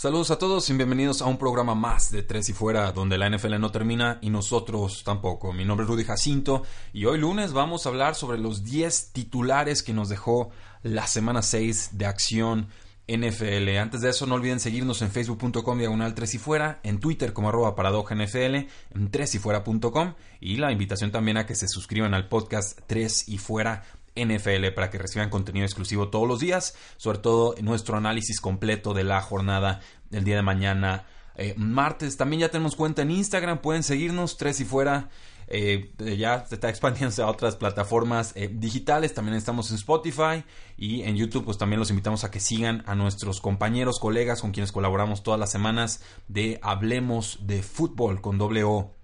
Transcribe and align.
Saludos 0.00 0.30
a 0.30 0.38
todos 0.38 0.70
y 0.70 0.72
bienvenidos 0.72 1.20
a 1.20 1.26
un 1.26 1.36
programa 1.36 1.74
más 1.74 2.10
de 2.10 2.22
Tres 2.22 2.48
y 2.48 2.54
Fuera, 2.54 2.90
donde 2.90 3.18
la 3.18 3.28
NFL 3.28 3.60
no 3.60 3.70
termina 3.70 4.18
y 4.22 4.30
nosotros 4.30 5.04
tampoco. 5.04 5.52
Mi 5.52 5.66
nombre 5.66 5.84
es 5.84 5.90
Rudy 5.90 6.04
Jacinto 6.04 6.62
y 6.94 7.04
hoy 7.04 7.18
lunes 7.18 7.52
vamos 7.52 7.84
a 7.84 7.90
hablar 7.90 8.14
sobre 8.14 8.38
los 8.38 8.64
10 8.64 9.12
titulares 9.12 9.82
que 9.82 9.92
nos 9.92 10.08
dejó 10.08 10.52
la 10.82 11.06
semana 11.06 11.42
6 11.42 11.98
de 11.98 12.06
acción 12.06 12.68
NFL. 13.08 13.76
Antes 13.76 14.00
de 14.00 14.08
eso, 14.08 14.24
no 14.24 14.36
olviden 14.36 14.58
seguirnos 14.58 15.02
en 15.02 15.10
facebook.com 15.10 15.78
diagonal 15.78 16.14
3 16.14 16.34
y 16.34 16.38
fuera, 16.38 16.80
en 16.82 16.98
Twitter 16.98 17.34
como 17.34 17.50
arroba 17.50 17.74
paradoja 17.74 18.14
NFL, 18.14 18.54
en 18.94 19.10
3 19.10 19.34
y 19.34 19.38
fuera.com 19.38 20.14
y 20.40 20.56
la 20.56 20.72
invitación 20.72 21.10
también 21.10 21.36
a 21.36 21.44
que 21.44 21.54
se 21.54 21.68
suscriban 21.68 22.14
al 22.14 22.28
podcast 22.28 22.80
3 22.86 23.28
y 23.28 23.36
fuera 23.36 23.82
NFL 24.24 24.68
para 24.74 24.90
que 24.90 24.98
reciban 24.98 25.30
contenido 25.30 25.64
exclusivo 25.64 26.08
todos 26.08 26.28
los 26.28 26.40
días, 26.40 26.74
sobre 26.96 27.18
todo 27.18 27.54
nuestro 27.62 27.96
análisis 27.96 28.40
completo 28.40 28.94
de 28.94 29.04
la 29.04 29.20
jornada 29.20 29.80
del 30.10 30.24
día 30.24 30.36
de 30.36 30.42
mañana. 30.42 31.06
Eh, 31.36 31.54
martes 31.56 32.16
también 32.16 32.40
ya 32.40 32.50
tenemos 32.50 32.76
cuenta 32.76 33.02
en 33.02 33.10
Instagram, 33.10 33.58
pueden 33.58 33.82
seguirnos, 33.82 34.36
tres 34.36 34.60
y 34.60 34.64
fuera. 34.64 35.08
Eh, 35.52 35.92
ya 36.16 36.46
se 36.46 36.54
está 36.54 36.68
expandiendo 36.70 37.24
a 37.24 37.30
otras 37.30 37.56
plataformas 37.56 38.32
eh, 38.36 38.48
digitales. 38.52 39.14
También 39.14 39.36
estamos 39.36 39.70
en 39.70 39.76
Spotify 39.76 40.44
y 40.76 41.02
en 41.02 41.16
YouTube. 41.16 41.44
Pues 41.44 41.58
también 41.58 41.80
los 41.80 41.90
invitamos 41.90 42.24
a 42.24 42.30
que 42.30 42.40
sigan 42.40 42.84
a 42.86 42.94
nuestros 42.94 43.40
compañeros, 43.40 43.98
colegas 43.98 44.40
con 44.40 44.52
quienes 44.52 44.72
colaboramos 44.72 45.22
todas 45.22 45.40
las 45.40 45.50
semanas 45.50 46.02
de 46.28 46.58
Hablemos 46.62 47.40
de 47.42 47.62
Fútbol 47.62 48.20
con 48.20 48.38
doble 48.38 48.62
O 48.64 48.94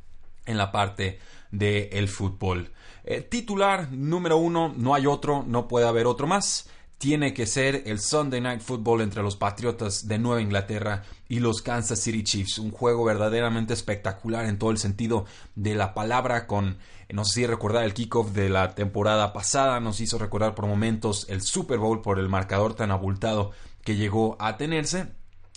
en 0.47 0.57
la 0.57 0.71
parte 0.71 1.19
del 1.59 1.89
el 1.93 2.09
fútbol. 2.09 2.73
Eh, 3.05 3.21
titular 3.21 3.93
número 3.93 4.37
uno, 4.37 4.75
no 4.77 4.95
hay 4.95 5.07
otro, 5.07 5.45
no 5.47 5.69
puede 5.69 5.87
haber 5.87 6.07
otro 6.07 6.27
más. 6.27 6.69
Tiene 6.99 7.35
que 7.35 7.47
ser 7.47 7.83
el 7.87 8.01
Sunday 8.01 8.41
Night 8.41 8.63
Football 8.63 9.03
entre 9.03 9.23
los 9.23 9.37
Patriotas 9.37 10.09
de 10.09 10.19
Nueva 10.19 10.41
Inglaterra 10.41 11.05
y 11.29 11.41
los 11.41 11.61
Kansas 11.61 12.01
City 12.01 12.25
Chiefs. 12.25 12.59
Un 12.59 12.71
juego 12.71 13.05
verdaderamente 13.05 13.75
espectacular 13.75 14.47
en 14.47 14.59
todo 14.59 14.71
el 14.71 14.79
sentido 14.79 15.27
de 15.55 15.75
la 15.75 15.93
palabra 15.93 16.47
con, 16.47 16.79
no 17.13 17.25
sé 17.25 17.41
si 17.41 17.47
recordar 17.47 17.85
el 17.85 17.95
kickoff 17.95 18.33
de 18.33 18.49
la 18.49 18.75
temporada 18.75 19.33
pasada, 19.33 19.79
nos 19.79 20.01
hizo 20.01 20.19
recordar 20.19 20.55
por 20.55 20.67
momentos 20.67 21.27
el 21.29 21.43
Super 21.43 21.79
Bowl 21.79 22.01
por 22.01 22.19
el 22.19 22.31
marcador 22.31 22.75
tan 22.75 22.91
abultado 22.91 23.53
que 23.85 23.97
llegó 23.97 24.37
a 24.41 24.57
tenerse. 24.57 25.07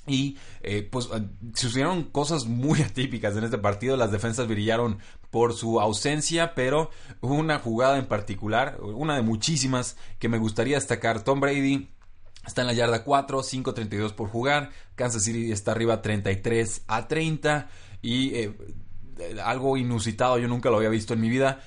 Y 0.10 0.38
eh, 0.62 0.88
pues 0.90 1.08
sucedieron 1.54 2.04
cosas 2.06 2.46
muy 2.46 2.82
atípicas 2.84 3.38
en 3.38 3.44
este 3.44 3.60
partido. 3.60 3.96
Las 3.96 4.12
defensas 4.12 4.48
brillaron 4.48 5.00
por 5.30 5.54
su 5.54 5.80
ausencia, 5.80 6.56
pero 6.56 6.90
una 7.22 7.60
jugada 7.60 7.98
en 7.98 8.08
particular, 8.08 8.80
una 8.82 9.16
de 9.16 9.22
muchísimas 9.22 9.96
que 10.18 10.28
me 10.30 10.40
gustaría 10.40 10.76
destacar. 10.76 11.24
Tom 11.24 11.40
Brady 11.40 11.90
está 12.46 12.62
en 12.62 12.68
la 12.68 12.74
yarda 12.74 13.04
4, 13.04 13.40
5.32 13.40 14.14
por 14.14 14.30
jugar. 14.30 14.72
Kansas 14.96 15.24
City 15.24 15.52
está 15.52 15.72
arriba 15.72 16.02
33 16.02 16.84
a 16.88 17.08
30. 17.08 17.70
Y 18.02 18.34
eh, 18.36 18.58
algo 19.44 19.78
inusitado, 19.78 20.40
yo 20.40 20.48
nunca 20.48 20.70
lo 20.70 20.78
había 20.78 20.90
visto 20.90 21.14
en 21.14 21.22
mi 21.22 21.30
vida 21.30 21.60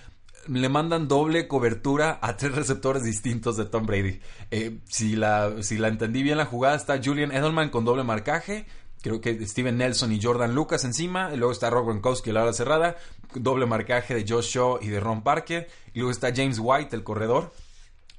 le 0.46 0.68
mandan 0.68 1.08
doble 1.08 1.46
cobertura 1.48 2.18
a 2.20 2.36
tres 2.36 2.54
receptores 2.54 3.04
distintos 3.04 3.56
de 3.56 3.64
Tom 3.64 3.86
Brady. 3.86 4.20
Eh, 4.50 4.78
si, 4.88 5.16
la, 5.16 5.62
si 5.62 5.78
la 5.78 5.88
entendí 5.88 6.22
bien 6.22 6.38
la 6.38 6.46
jugada, 6.46 6.76
está 6.76 7.00
Julian 7.02 7.32
Edelman 7.32 7.70
con 7.70 7.84
doble 7.84 8.04
marcaje. 8.04 8.66
Creo 9.02 9.20
que 9.20 9.46
Steven 9.46 9.76
Nelson 9.76 10.12
y 10.12 10.22
Jordan 10.22 10.54
Lucas 10.54 10.84
encima. 10.84 11.32
Y 11.32 11.36
luego 11.36 11.52
está 11.52 11.70
Rob 11.70 11.86
Gronkowski 11.86 12.30
a 12.30 12.34
la 12.34 12.42
hora 12.42 12.52
cerrada. 12.52 12.96
Doble 13.34 13.66
marcaje 13.66 14.14
de 14.14 14.24
Josh 14.28 14.54
Shaw 14.54 14.78
y 14.80 14.88
de 14.88 15.00
Ron 15.00 15.22
Parker. 15.22 15.68
Y 15.92 15.98
luego 15.98 16.12
está 16.12 16.32
James 16.34 16.58
White, 16.60 16.94
el 16.94 17.02
corredor. 17.02 17.52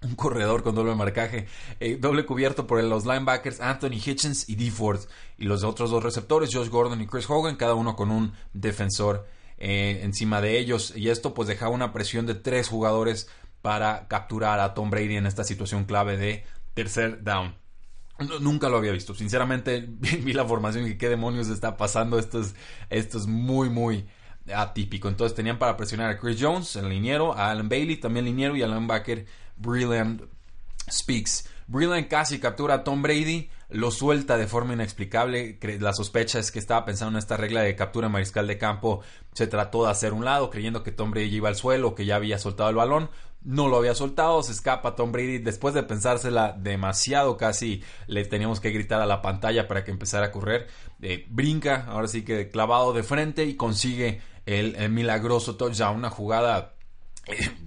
Un 0.02 0.16
corredor 0.16 0.64
con 0.64 0.76
doble 0.76 0.96
marcaje. 0.96 1.48
Eh, 1.80 1.98
doble 2.00 2.26
cubierto 2.26 2.68
por 2.68 2.84
los 2.84 3.06
linebackers 3.06 3.62
Anthony 3.62 4.02
Hitchens 4.06 4.50
y 4.50 4.56
D. 4.56 4.72
Ford. 4.72 5.00
Y 5.38 5.46
los 5.46 5.64
otros 5.64 5.92
dos 5.92 6.04
receptores, 6.04 6.50
Josh 6.54 6.68
Gordon 6.68 7.02
y 7.02 7.08
Chris 7.08 7.30
Hogan, 7.30 7.56
cada 7.56 7.76
uno 7.76 7.96
con 7.96 8.12
un 8.12 8.34
defensor 8.52 9.26
eh, 9.66 10.02
encima 10.04 10.42
de 10.42 10.60
ellos. 10.60 10.92
Y 10.94 11.10
esto 11.10 11.34
pues 11.34 11.48
dejaba 11.48 11.72
una 11.72 11.94
presión 11.94 12.26
de 12.26 12.36
tres 12.36 12.68
jugadores 12.68 13.30
para 13.62 14.10
capturar 14.10 14.60
a 14.60 14.74
Tom 14.74 14.90
Brady 14.90 15.16
en 15.16 15.26
esta 15.26 15.46
situación 15.46 15.86
clave 15.86 16.18
de 16.18 16.44
tercer 16.74 17.24
down. 17.24 17.56
Nunca 18.42 18.68
lo 18.68 18.76
había 18.76 18.92
visto. 18.92 19.16
Sinceramente, 19.16 19.88
vi 19.88 20.34
la 20.34 20.46
formación 20.46 20.86
y 20.86 20.98
qué 20.98 21.08
demonios 21.08 21.48
está 21.48 21.78
pasando. 21.78 22.20
Esto 22.20 22.42
es, 22.42 22.56
esto 22.90 23.18
es 23.18 23.26
muy, 23.26 23.70
muy 23.70 24.06
atípico. 24.54 25.08
Entonces 25.08 25.34
tenían 25.34 25.58
para 25.60 25.78
presionar 25.78 26.10
a 26.10 26.20
Chris 26.20 26.38
Jones, 26.42 26.76
el 26.76 26.90
liniero, 26.90 27.34
a 27.34 27.52
Alan 27.52 27.70
Bailey, 27.70 27.96
también 27.96 28.26
liniero, 28.26 28.58
y 28.58 28.64
a 28.64 28.68
linebacker 28.68 29.26
Brilliant 29.56 30.24
Speaks. 30.92 31.48
Brilliant 31.68 32.10
casi 32.10 32.38
captura 32.38 32.74
a 32.74 32.84
Tom 32.84 33.02
Brady, 33.02 33.50
lo 33.74 33.92
suelta 33.92 34.38
de 34.38 34.48
forma 34.48 34.74
inexplicable. 34.74 35.58
La 35.80 35.94
sospecha 35.94 36.40
es 36.40 36.52
que 36.52 36.60
estaba 36.60 36.86
pensando 36.86 37.18
en 37.18 37.20
esta 37.20 37.38
regla 37.38 37.62
de 37.62 37.76
captura 37.76 38.08
mariscal 38.08 38.48
de 38.48 38.58
campo. 38.58 39.02
Se 39.34 39.48
trató 39.48 39.86
de 39.86 39.92
hacer 39.92 40.14
un 40.14 40.24
lado, 40.24 40.50
creyendo 40.50 40.84
que 40.84 40.92
Tom 40.92 41.12
Brady 41.12 41.36
iba 41.36 41.50
al 41.50 41.56
suelo, 41.56 41.96
que 41.96 42.06
ya 42.06 42.16
había 42.16 42.38
soltado 42.38 42.70
el 42.70 42.76
balón. 42.76 43.10
No 43.42 43.68
lo 43.68 43.78
había 43.78 43.96
soltado, 43.96 44.42
se 44.44 44.52
escapa 44.52 44.96
Tom 44.96 45.12
Brady. 45.12 45.40
Después 45.40 45.74
de 45.74 45.84
pensársela 45.84 46.54
demasiado, 46.54 47.36
casi 47.36 47.84
le 48.08 48.24
teníamos 48.26 48.60
que 48.60 48.72
gritar 48.72 49.02
a 49.02 49.06
la 49.06 49.22
pantalla 49.22 49.68
para 49.68 49.84
que 49.84 49.92
empezara 49.92 50.28
a 50.28 50.32
correr. 50.32 50.68
Eh, 51.02 51.26
brinca, 51.30 51.86
ahora 51.88 52.08
sí 52.08 52.24
que 52.24 52.50
clavado 52.50 52.94
de 52.94 53.04
frente 53.04 53.44
y 53.44 53.56
consigue 53.56 54.22
el, 54.46 54.76
el 54.76 54.92
milagroso 54.92 55.58
touchdown. 55.58 55.98
Una 55.98 56.10
jugada 56.12 56.76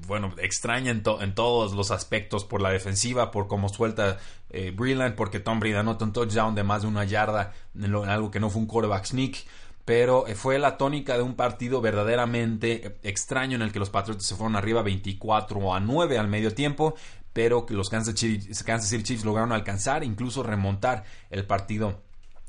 bueno, 0.06 0.32
extraña 0.38 0.90
en, 0.90 1.02
todos 1.02 1.72
los 1.72 1.90
aspectos 1.90 2.44
por 2.44 2.62
la 2.62 2.70
defensiva, 2.70 3.30
por 3.30 3.46
cómo 3.48 3.68
suelta 3.68 4.18
eh, 4.50 4.72
Brillant, 4.74 5.14
porque 5.14 5.40
Tom 5.40 5.60
Brady 5.60 5.74
anota 5.74 6.04
un 6.04 6.12
touchdown 6.12 6.54
de 6.54 6.64
más 6.64 6.82
de 6.82 6.88
una 6.88 7.04
yarda 7.04 7.52
en, 7.74 7.94
algo 7.94 8.30
que 8.30 8.40
no 8.40 8.50
fue 8.50 8.62
un 8.62 8.66
quarterback 8.66 9.04
sneak. 9.04 9.44
Pero 9.84 10.26
eh, 10.26 10.34
fue 10.34 10.58
la 10.58 10.76
tónica 10.78 11.16
de 11.16 11.22
un 11.22 11.34
partido 11.34 11.80
verdaderamente 11.80 12.98
extraño 13.02 13.56
en 13.56 13.62
el 13.62 13.72
que 13.72 13.78
los 13.78 13.90
Patriots 13.90 14.26
se 14.26 14.34
fueron 14.34 14.56
arriba 14.56 14.82
24 14.82 15.74
a 15.74 15.80
9 15.80 16.18
al 16.18 16.28
medio 16.28 16.54
tiempo, 16.54 16.94
pero 17.32 17.66
que 17.66 17.74
los 17.74 17.88
Kansas 17.88 18.18
City 18.18 19.02
Chiefs 19.02 19.24
lograron 19.24 19.52
alcanzar, 19.52 20.02
incluso 20.02 20.42
remontar 20.42 21.04
el 21.30 21.46
partido 21.46 22.00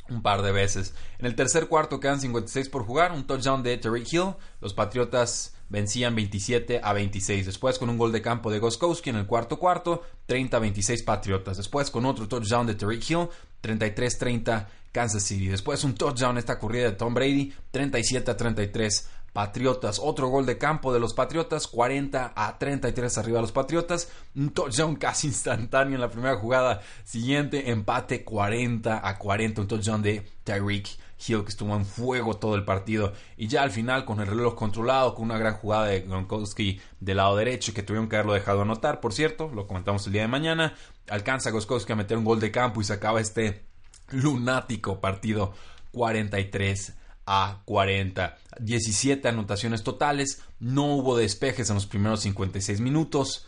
un 0.09 0.21
par 0.21 0.41
de 0.41 0.51
veces. 0.51 0.93
En 1.19 1.25
el 1.25 1.35
tercer 1.35 1.67
cuarto 1.67 1.99
quedan 1.99 2.21
56 2.21 2.69
por 2.69 2.85
jugar, 2.85 3.11
un 3.11 3.27
touchdown 3.27 3.63
de 3.63 3.77
Terry 3.77 4.03
Hill. 4.09 4.35
Los 4.61 4.73
Patriotas 4.73 5.56
vencían 5.69 6.15
27 6.15 6.81
a 6.83 6.93
26. 6.93 7.45
Después 7.45 7.79
con 7.79 7.89
un 7.89 7.97
gol 7.97 8.11
de 8.11 8.21
campo 8.21 8.51
de 8.51 8.59
Goskowski 8.59 9.09
en 9.09 9.17
el 9.17 9.25
cuarto 9.25 9.59
cuarto, 9.59 10.01
30 10.25 10.57
a 10.57 10.59
26 10.59 11.03
Patriotas. 11.03 11.57
Después 11.57 11.89
con 11.91 12.05
otro 12.05 12.27
touchdown 12.27 12.67
de 12.67 12.75
Terry 12.75 12.99
Hill, 13.07 13.27
33 13.61 14.17
30 14.17 14.69
Kansas 14.91 15.23
City. 15.23 15.47
Después 15.47 15.83
un 15.83 15.95
touchdown 15.95 16.37
esta 16.37 16.57
corrida 16.59 16.85
de 16.85 16.93
Tom 16.93 17.13
Brady, 17.13 17.53
37 17.71 18.31
a 18.31 18.37
33 18.37 19.09
Patriotas. 19.33 19.99
Otro 20.01 20.29
gol 20.29 20.47
de 20.47 20.57
campo 20.57 20.91
de 20.91 20.99
los 20.99 21.13
Patriotas, 21.13 21.67
40 21.67 22.33
a 22.35 22.57
33 22.57 23.17
arriba 23.19 23.37
de 23.37 23.41
los 23.43 23.51
Patriotas. 23.51 24.09
Un 24.35 24.49
touchdown 24.49 24.95
casi 24.95 25.27
instantáneo 25.27 25.95
en 25.95 26.01
la 26.01 26.09
primera 26.09 26.37
jugada. 26.37 26.81
Siguiente 27.03 27.69
empate 27.69 28.23
40 28.23 29.07
a 29.07 29.17
40. 29.19 29.61
Un 29.61 29.67
touchdown 29.67 30.01
de 30.01 30.25
Tyreek 30.43 30.87
Hill 31.25 31.43
que 31.43 31.49
estuvo 31.49 31.75
en 31.75 31.85
fuego 31.85 32.37
todo 32.37 32.55
el 32.55 32.65
partido. 32.65 33.13
Y 33.37 33.47
ya 33.47 33.63
al 33.63 33.71
final, 33.71 34.05
con 34.05 34.19
el 34.19 34.27
reloj 34.27 34.55
controlado, 34.55 35.15
con 35.15 35.25
una 35.25 35.37
gran 35.37 35.55
jugada 35.55 35.85
de 35.85 36.01
Gronkowski 36.01 36.79
del 36.99 37.17
lado 37.17 37.35
derecho 37.35 37.73
que 37.73 37.83
tuvieron 37.83 38.07
que 38.09 38.15
haberlo 38.15 38.33
dejado 38.33 38.61
anotar, 38.61 38.99
por 38.99 39.13
cierto, 39.13 39.49
lo 39.53 39.67
comentamos 39.67 40.05
el 40.07 40.13
día 40.13 40.23
de 40.23 40.27
mañana. 40.27 40.75
Alcanza 41.09 41.51
Gronkowski 41.51 41.93
a 41.93 41.95
meter 41.95 42.17
un 42.17 42.25
gol 42.25 42.39
de 42.39 42.51
campo 42.51 42.81
y 42.81 42.83
se 42.83 42.93
acaba 42.93 43.21
este 43.21 43.65
lunático 44.11 44.99
partido 45.01 45.53
43 45.91 46.93
a 47.25 47.61
40. 47.65 48.37
17 48.59 49.27
anotaciones 49.27 49.83
totales. 49.83 50.41
No 50.59 50.85
hubo 50.95 51.17
despejes 51.17 51.69
en 51.69 51.75
los 51.75 51.85
primeros 51.85 52.21
56 52.21 52.79
minutos. 52.79 53.45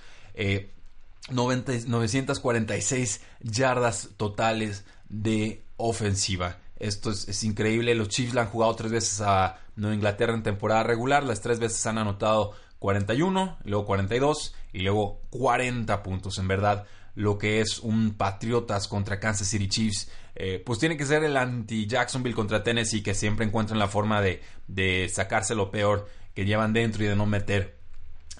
946 1.32 3.16
eh, 3.16 3.20
yardas 3.42 4.10
totales 4.18 4.84
de 5.08 5.64
ofensiva. 5.78 6.58
Esto 6.80 7.12
es, 7.12 7.44
increíble. 7.44 7.94
Los 7.94 8.08
Chiefs 8.10 8.34
la 8.34 8.42
han 8.42 8.48
jugado 8.48 8.76
tres 8.76 8.92
veces 8.92 9.22
a 9.22 9.60
Nueva 9.76 9.96
Inglaterra 9.96 10.34
en 10.34 10.44
temporada 10.44 10.84
regular. 10.84 11.24
Las 11.24 11.42
tres 11.42 11.60
veces 11.60 11.86
han 11.86 11.98
anotado 11.98 12.54
41, 12.80 13.58
luego 13.66 13.86
42 13.86 14.56
y 14.72 14.80
luego 14.80 15.22
40 15.30 16.02
puntos. 16.02 16.38
En 16.38 16.48
verdad, 16.48 16.86
lo 17.16 17.38
que 17.38 17.60
es 17.60 17.80
un 17.80 18.14
Patriotas 18.14 18.88
contra 18.88 19.20
Kansas 19.20 19.48
City 19.48 19.68
Chiefs, 19.68 20.10
eh, 20.36 20.64
pues 20.66 20.80
tiene 20.80 20.96
que 20.96 21.06
ser 21.06 21.24
el 21.26 21.36
anti-Jacksonville 21.36 22.36
contra 22.36 22.64
Tennessee, 22.64 23.04
que 23.04 23.14
siempre 23.14 23.46
encuentran 23.46 23.78
la 23.78 23.90
forma 23.90 24.22
de, 24.22 24.42
de 24.68 25.10
sacarse 25.14 25.56
lo 25.56 25.70
peor 25.70 26.08
que 26.34 26.46
llevan 26.46 26.72
dentro 26.72 27.04
y 27.04 27.08
de 27.08 27.16
no 27.18 27.26
meter 27.26 27.80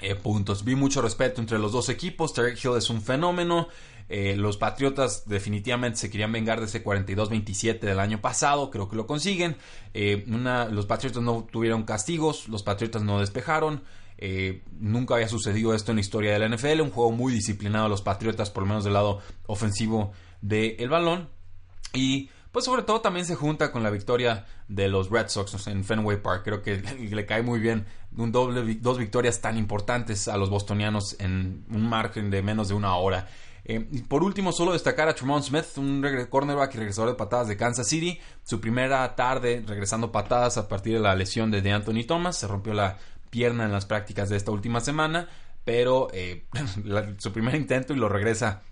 eh, 0.02 0.16
puntos. 0.16 0.64
Vi 0.64 0.76
mucho 0.76 1.02
respeto 1.02 1.42
entre 1.42 1.60
los 1.60 1.74
dos 1.74 1.90
equipos. 1.90 2.34
Tarek 2.34 2.64
Hill 2.64 2.78
es 2.78 2.90
un 2.90 3.02
fenómeno. 3.02 3.68
Eh, 4.10 4.36
los 4.36 4.58
Patriotas 4.58 5.28
definitivamente 5.28 5.98
se 5.98 6.10
querían 6.10 6.32
vengar 6.32 6.60
de 6.60 6.66
ese 6.66 6.84
42-27 6.84 7.80
del 7.80 8.00
año 8.00 8.20
pasado. 8.22 8.72
Creo 8.72 8.90
que 8.90 8.96
lo 8.96 9.08
consiguen. 9.08 9.56
los 9.94 10.86
Patriotas 10.86 11.24
no 11.24 11.48
tuvieron 11.52 11.84
castigos. 11.84 12.50
Los 12.50 12.64
Patriotas 12.64 13.04
no 13.04 13.20
despejaron. 13.20 13.84
Eh, 14.22 14.64
nunca 14.80 15.16
había 15.16 15.30
sucedido 15.30 15.74
esto 15.74 15.92
en 15.92 15.96
la 15.96 16.02
historia 16.02 16.34
de 16.34 16.40
la 16.40 16.50
NFL. 16.50 16.82
Un 16.82 16.92
juego 16.92 17.12
muy 17.12 17.32
disciplinado 17.32 17.86
a 17.86 17.90
los 17.90 18.02
Patriotas, 18.02 18.50
por 18.50 18.64
lo 18.64 18.68
menos 18.68 18.84
del 18.84 18.94
lado 18.94 19.22
ofensivo 19.46 20.12
del 20.42 20.90
balón. 20.90 21.30
Y 21.94 22.30
pues 22.52 22.66
sobre 22.66 22.84
todo 22.84 23.00
también 23.00 23.26
se 23.26 23.36
junta 23.36 23.72
con 23.72 23.84
la 23.84 23.90
victoria 23.90 24.46
de 24.68 24.90
los 24.90 25.10
Red 25.10 25.30
Sox 25.30 25.68
en 25.68 25.84
Fenway 25.84 26.22
Park. 26.22 26.44
Creo 26.44 26.62
que 26.62 26.78
le 27.12 27.26
cae 27.26 27.44
muy 27.44 27.60
bien 27.60 27.86
un 28.16 28.32
doble, 28.32 28.76
dos 28.82 28.98
victorias 28.98 29.40
tan 29.40 29.58
importantes 29.58 30.28
a 30.28 30.36
los 30.36 30.50
bostonianos 30.50 31.16
en 31.20 31.66
un 31.70 31.88
margen 31.88 32.30
de 32.30 32.42
menos 32.42 32.68
de 32.68 32.74
una 32.74 32.96
hora. 32.96 33.28
Eh, 33.72 33.88
y 33.92 34.02
por 34.02 34.24
último, 34.24 34.52
solo 34.52 34.74
destacar 34.74 35.08
a 35.10 35.14
Tremont 35.14 35.46
Smith, 35.46 35.78
un 35.78 36.04
cornerback 36.28 36.74
y 36.74 36.78
regresador 36.80 37.12
de 37.12 37.16
patadas 37.16 37.48
de 37.48 37.56
Kansas 37.56 37.88
City. 37.88 38.20
Su 38.44 38.60
primera 38.60 39.16
tarde 39.16 39.64
regresando 39.64 40.12
patadas 40.12 40.58
a 40.58 40.68
partir 40.68 40.96
de 40.96 41.02
la 41.02 41.14
lesión 41.14 41.52
de, 41.52 41.72
Anthony 41.72 42.04
Thomas. 42.08 42.36
Se 42.36 42.48
rompió 42.48 42.74
la 42.74 42.98
pierna 43.30 43.66
en 43.66 43.72
las 43.72 43.86
prácticas 43.86 44.28
de 44.28 44.38
esta 44.38 44.50
última 44.50 44.80
semana, 44.80 45.30
pero 45.64 46.08
eh, 46.14 46.48
su 47.20 47.32
primer 47.32 47.54
intento 47.54 47.94
y 47.94 47.98
lo 47.98 48.10
regresa 48.10 48.64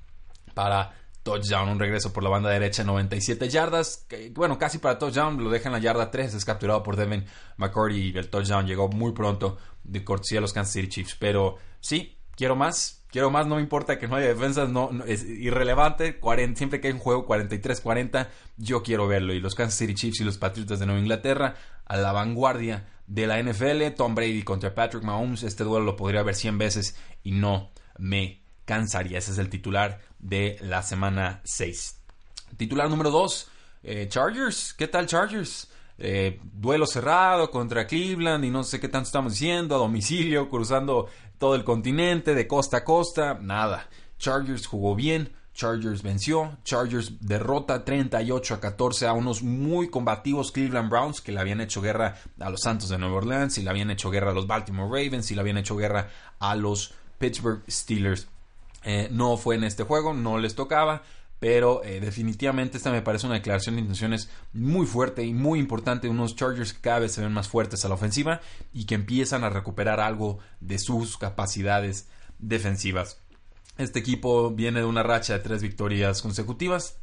para 0.55 0.95
touchdown, 1.21 1.69
un 1.69 1.79
regreso 1.79 2.11
por 2.11 2.23
la 2.23 2.31
banda 2.31 2.49
derecha 2.49 2.83
97 2.83 3.49
yardas, 3.49 4.07
bueno, 4.31 4.57
casi 4.57 4.79
para 4.79 4.97
touchdown, 4.97 5.43
lo 5.43 5.51
deja 5.51 5.67
en 5.67 5.73
la 5.73 5.79
yarda 5.79 6.09
3, 6.09 6.33
es 6.33 6.45
capturado 6.45 6.81
por 6.81 6.95
Devin 6.95 7.23
McCourty 7.57 7.97
y 7.97 8.17
el 8.17 8.29
touchdown 8.29 8.65
llegó 8.65 8.87
muy 8.87 9.11
pronto 9.11 9.57
de 9.83 10.03
cortesía 10.03 10.39
a 10.39 10.41
los 10.41 10.53
Kansas 10.53 10.73
City 10.73 10.87
Chiefs, 10.87 11.17
pero 11.19 11.57
sí, 11.81 12.17
quiero 12.35 12.55
más, 12.55 12.96
quiero 13.09 13.31
más, 13.31 13.47
no 13.47 13.55
me 13.55 13.61
importa 13.61 13.97
que 13.97 14.07
no 14.07 14.15
haya 14.15 14.27
defensas, 14.27 14.69
no, 14.69 14.91
es 15.05 15.23
irrelevante, 15.23 16.19
siempre 16.55 16.81
que 16.81 16.87
hay 16.87 16.93
un 16.93 16.99
juego 16.99 17.27
43-40, 17.27 18.27
yo 18.57 18.83
quiero 18.83 19.07
verlo 19.07 19.33
y 19.33 19.39
los 19.39 19.55
Kansas 19.55 19.77
City 19.77 19.93
Chiefs 19.93 20.21
y 20.21 20.23
los 20.23 20.37
Patriotas 20.37 20.79
de 20.79 20.85
Nueva 20.85 21.01
Inglaterra 21.01 21.55
a 21.85 21.97
la 21.97 22.11
vanguardia 22.11 22.85
de 23.07 23.25
la 23.25 23.41
NFL, 23.41 23.95
Tom 23.95 24.13
Brady 24.13 24.43
contra 24.43 24.75
Patrick 24.75 25.03
Mahomes. 25.03 25.43
Este 25.43 25.63
duelo 25.63 25.85
lo 25.85 25.95
podría 25.95 26.23
ver 26.23 26.35
100 26.35 26.57
veces 26.57 26.97
y 27.23 27.31
no 27.31 27.71
me 27.97 28.41
cansaría. 28.65 29.17
Ese 29.17 29.31
es 29.31 29.37
el 29.37 29.49
titular 29.49 30.01
de 30.19 30.57
la 30.61 30.83
semana 30.83 31.41
6. 31.45 32.01
Titular 32.57 32.89
número 32.89 33.09
2, 33.11 33.51
eh, 33.83 34.07
Chargers. 34.09 34.73
¿Qué 34.73 34.87
tal 34.87 35.07
Chargers? 35.07 35.69
Eh, 35.99 36.39
duelo 36.43 36.85
cerrado 36.85 37.49
contra 37.49 37.87
Cleveland 37.87 38.45
y 38.45 38.51
no 38.51 38.63
sé 38.63 38.79
qué 38.79 38.87
tanto 38.87 39.07
estamos 39.07 39.33
diciendo, 39.33 39.73
a 39.73 39.79
domicilio, 39.79 40.47
cruzando 40.47 41.07
todo 41.37 41.55
el 41.55 41.63
continente, 41.63 42.35
de 42.35 42.47
costa 42.47 42.77
a 42.77 42.83
costa, 42.83 43.37
nada. 43.41 43.87
Chargers 44.17 44.67
jugó 44.67 44.95
bien, 44.95 45.31
Chargers 45.53 46.03
venció, 46.03 46.57
Chargers 46.63 47.13
derrota 47.19 47.83
38 47.83 48.53
a 48.53 48.59
14 48.59 49.07
a 49.07 49.13
unos 49.13 49.41
muy 49.41 49.89
combativos 49.89 50.51
Cleveland 50.51 50.89
Browns 50.89 51.19
que 51.19 51.31
le 51.31 51.39
habían 51.39 51.61
hecho 51.61 51.81
guerra 51.81 52.15
a 52.39 52.49
los 52.51 52.61
Santos 52.61 52.89
de 52.89 52.99
Nueva 52.99 53.15
Orleans 53.15 53.57
y 53.57 53.63
le 53.63 53.71
habían 53.71 53.89
hecho 53.89 54.11
guerra 54.11 54.29
a 54.29 54.33
los 54.35 54.45
Baltimore 54.45 54.87
Ravens 54.87 55.31
y 55.31 55.35
le 55.35 55.41
habían 55.41 55.57
hecho 55.57 55.75
guerra 55.75 56.09
a 56.39 56.55
los 56.55 56.93
Pittsburgh 57.17 57.63
Steelers. 57.67 58.27
Eh, 58.83 59.09
no 59.11 59.35
fue 59.35 59.55
en 59.55 59.63
este 59.63 59.83
juego, 59.83 60.13
no 60.13 60.37
les 60.37 60.53
tocaba, 60.53 61.01
pero 61.39 61.83
eh, 61.83 61.99
definitivamente 61.99 62.77
esta 62.77 62.91
me 62.91 63.01
parece 63.01 63.27
una 63.27 63.35
declaración 63.35 63.75
de 63.75 63.81
intenciones 63.81 64.29
muy 64.53 64.87
fuerte 64.87 65.23
y 65.23 65.33
muy 65.33 65.59
importante. 65.59 66.09
Unos 66.09 66.35
Chargers 66.35 66.73
que 66.73 66.81
cada 66.81 66.99
vez 66.99 67.11
se 67.13 67.21
ven 67.21 67.33
más 67.33 67.47
fuertes 67.47 67.85
a 67.85 67.89
la 67.89 67.95
ofensiva 67.95 68.41
y 68.73 68.85
que 68.85 68.95
empiezan 68.95 69.43
a 69.43 69.49
recuperar 69.49 69.99
algo 69.99 70.39
de 70.59 70.79
sus 70.79 71.17
capacidades 71.17 72.07
defensivas. 72.39 73.21
Este 73.77 73.99
equipo 73.99 74.49
viene 74.51 74.79
de 74.79 74.85
una 74.85 75.03
racha 75.03 75.33
de 75.33 75.39
tres 75.39 75.61
victorias 75.61 76.21
consecutivas. 76.21 76.97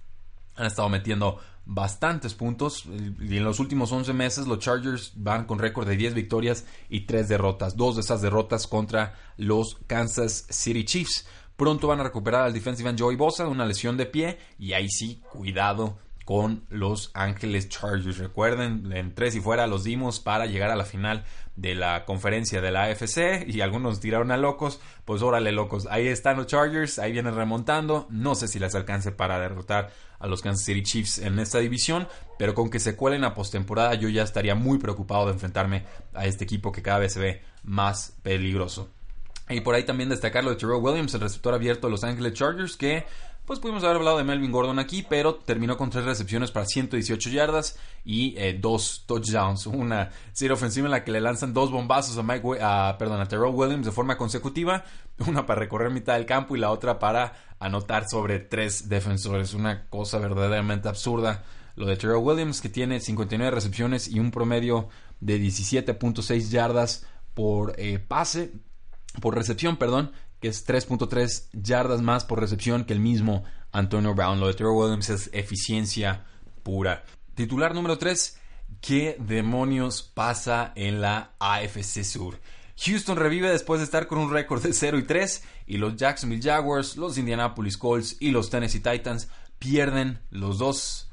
Han 0.56 0.66
estado 0.66 0.88
metiendo 0.88 1.38
bastantes 1.64 2.34
puntos. 2.34 2.84
Y 3.20 3.36
en 3.36 3.44
los 3.44 3.60
últimos 3.60 3.92
11 3.92 4.12
meses 4.12 4.46
los 4.46 4.58
Chargers 4.58 5.12
van 5.16 5.46
con 5.46 5.58
récord 5.58 5.86
de 5.86 5.96
10 5.96 6.14
victorias 6.14 6.64
y 6.88 7.02
3 7.02 7.28
derrotas. 7.28 7.76
Dos 7.76 7.94
de 7.94 8.02
esas 8.02 8.22
derrotas 8.22 8.66
contra 8.66 9.14
los 9.36 9.76
Kansas 9.86 10.46
City 10.50 10.84
Chiefs. 10.84 11.26
Pronto 11.56 11.86
van 11.88 12.00
a 12.00 12.04
recuperar 12.04 12.42
al 12.42 12.52
defensive 12.52 12.90
end 12.90 13.00
Joey 13.00 13.16
Bosa 13.16 13.44
de 13.44 13.50
una 13.50 13.66
lesión 13.66 13.96
de 13.96 14.06
pie. 14.06 14.38
Y 14.58 14.72
ahí 14.72 14.88
sí, 14.88 15.22
cuidado 15.30 15.98
con 16.24 16.64
los 16.70 17.10
Ángeles 17.14 17.68
Chargers. 17.68 18.18
Recuerden, 18.18 18.92
en 18.92 19.14
tres 19.14 19.34
y 19.36 19.40
fuera 19.40 19.66
los 19.66 19.84
dimos 19.84 20.20
para 20.20 20.46
llegar 20.46 20.70
a 20.70 20.76
la 20.76 20.84
final 20.84 21.24
de 21.56 21.74
la 21.74 22.04
conferencia 22.04 22.60
de 22.60 22.72
la 22.72 22.84
AFC 22.84 23.46
y 23.46 23.60
algunos 23.60 24.00
tiraron 24.00 24.32
a 24.32 24.36
locos, 24.36 24.80
pues 25.04 25.22
órale 25.22 25.52
locos, 25.52 25.86
ahí 25.90 26.08
están 26.08 26.36
los 26.36 26.46
Chargers, 26.46 26.98
ahí 26.98 27.12
vienen 27.12 27.34
remontando, 27.34 28.08
no 28.10 28.34
sé 28.34 28.48
si 28.48 28.58
les 28.58 28.74
alcance 28.74 29.12
para 29.12 29.38
derrotar 29.38 29.92
a 30.18 30.26
los 30.26 30.40
Kansas 30.40 30.64
City 30.64 30.82
Chiefs 30.82 31.18
en 31.18 31.38
esta 31.38 31.58
división, 31.58 32.08
pero 32.38 32.54
con 32.54 32.70
que 32.70 32.80
se 32.80 32.96
cuelen 32.96 33.24
a 33.24 33.34
postemporada 33.34 33.94
yo 33.94 34.08
ya 34.08 34.22
estaría 34.22 34.54
muy 34.54 34.78
preocupado 34.78 35.26
de 35.26 35.32
enfrentarme 35.32 35.84
a 36.12 36.26
este 36.26 36.44
equipo 36.44 36.72
que 36.72 36.82
cada 36.82 36.98
vez 36.98 37.12
se 37.12 37.20
ve 37.20 37.42
más 37.62 38.16
peligroso. 38.22 38.90
Y 39.48 39.60
por 39.60 39.74
ahí 39.74 39.84
también 39.84 40.08
destacar 40.08 40.42
lo 40.42 40.50
de 40.50 40.56
Terrell 40.56 40.80
Williams, 40.80 41.14
el 41.14 41.20
receptor 41.20 41.54
abierto 41.54 41.86
de 41.86 41.90
Los 41.90 42.04
Angeles 42.04 42.32
Chargers, 42.32 42.76
que 42.76 43.04
pues 43.44 43.58
pudimos 43.58 43.84
haber 43.84 43.96
hablado 43.96 44.16
de 44.16 44.24
Melvin 44.24 44.50
Gordon 44.50 44.78
aquí, 44.78 45.04
pero 45.06 45.34
terminó 45.34 45.76
con 45.76 45.90
tres 45.90 46.06
recepciones 46.06 46.50
para 46.50 46.64
118 46.64 47.28
yardas 47.28 47.78
y 48.02 48.34
eh, 48.38 48.56
dos 48.58 49.04
touchdowns. 49.06 49.66
Una 49.66 50.10
serie 50.32 50.54
ofensiva 50.54 50.86
en 50.86 50.92
la 50.92 51.04
que 51.04 51.12
le 51.12 51.20
lanzan 51.20 51.52
dos 51.52 51.70
bombazos 51.70 52.16
a, 52.16 52.22
Mike, 52.22 52.58
a, 52.62 52.96
perdón, 52.98 53.20
a 53.20 53.28
Terrell 53.28 53.54
Williams 53.54 53.84
de 53.84 53.92
forma 53.92 54.16
consecutiva. 54.16 54.84
Una 55.26 55.44
para 55.44 55.60
recorrer 55.60 55.90
mitad 55.90 56.14
del 56.14 56.24
campo 56.24 56.56
y 56.56 56.58
la 56.58 56.70
otra 56.70 56.98
para 56.98 57.34
anotar 57.58 58.08
sobre 58.08 58.38
tres 58.38 58.88
defensores. 58.88 59.52
Una 59.52 59.88
cosa 59.88 60.18
verdaderamente 60.18 60.88
absurda. 60.88 61.44
Lo 61.76 61.86
de 61.86 61.96
Terrell 61.96 62.22
Williams, 62.22 62.62
que 62.62 62.70
tiene 62.70 63.00
59 63.00 63.50
recepciones 63.50 64.08
y 64.08 64.20
un 64.20 64.30
promedio 64.30 64.88
de 65.20 65.38
17.6 65.38 66.48
yardas 66.48 67.06
por 67.34 67.74
eh, 67.78 67.98
pase, 67.98 68.52
por 69.20 69.34
recepción, 69.34 69.76
perdón 69.76 70.12
que 70.44 70.48
es 70.48 70.68
3.3 70.68 71.48
yardas 71.54 72.02
más 72.02 72.26
por 72.26 72.38
recepción 72.38 72.84
que 72.84 72.92
el 72.92 73.00
mismo 73.00 73.44
Antonio 73.72 74.14
Brown. 74.14 74.40
Lo 74.40 74.46
de 74.46 74.52
Terrell 74.52 74.74
Williams 74.74 75.08
es 75.08 75.30
eficiencia 75.32 76.26
pura. 76.62 77.02
Titular 77.34 77.74
número 77.74 77.96
3. 77.96 78.38
¿Qué 78.82 79.16
demonios 79.18 80.02
pasa 80.02 80.72
en 80.74 81.00
la 81.00 81.30
AFC 81.38 82.04
Sur? 82.04 82.38
Houston 82.76 83.16
revive 83.16 83.48
después 83.48 83.80
de 83.80 83.84
estar 83.84 84.06
con 84.06 84.18
un 84.18 84.30
récord 84.30 84.62
de 84.62 84.74
0 84.74 84.98
y 84.98 85.04
3 85.04 85.42
y 85.66 85.78
los 85.78 85.96
Jacksonville 85.96 86.42
Jaguars, 86.42 86.98
los 86.98 87.16
Indianapolis 87.16 87.78
Colts 87.78 88.18
y 88.20 88.30
los 88.30 88.50
Tennessee 88.50 88.80
Titans 88.80 89.28
pierden 89.58 90.20
los 90.28 90.58
dos 90.58 91.08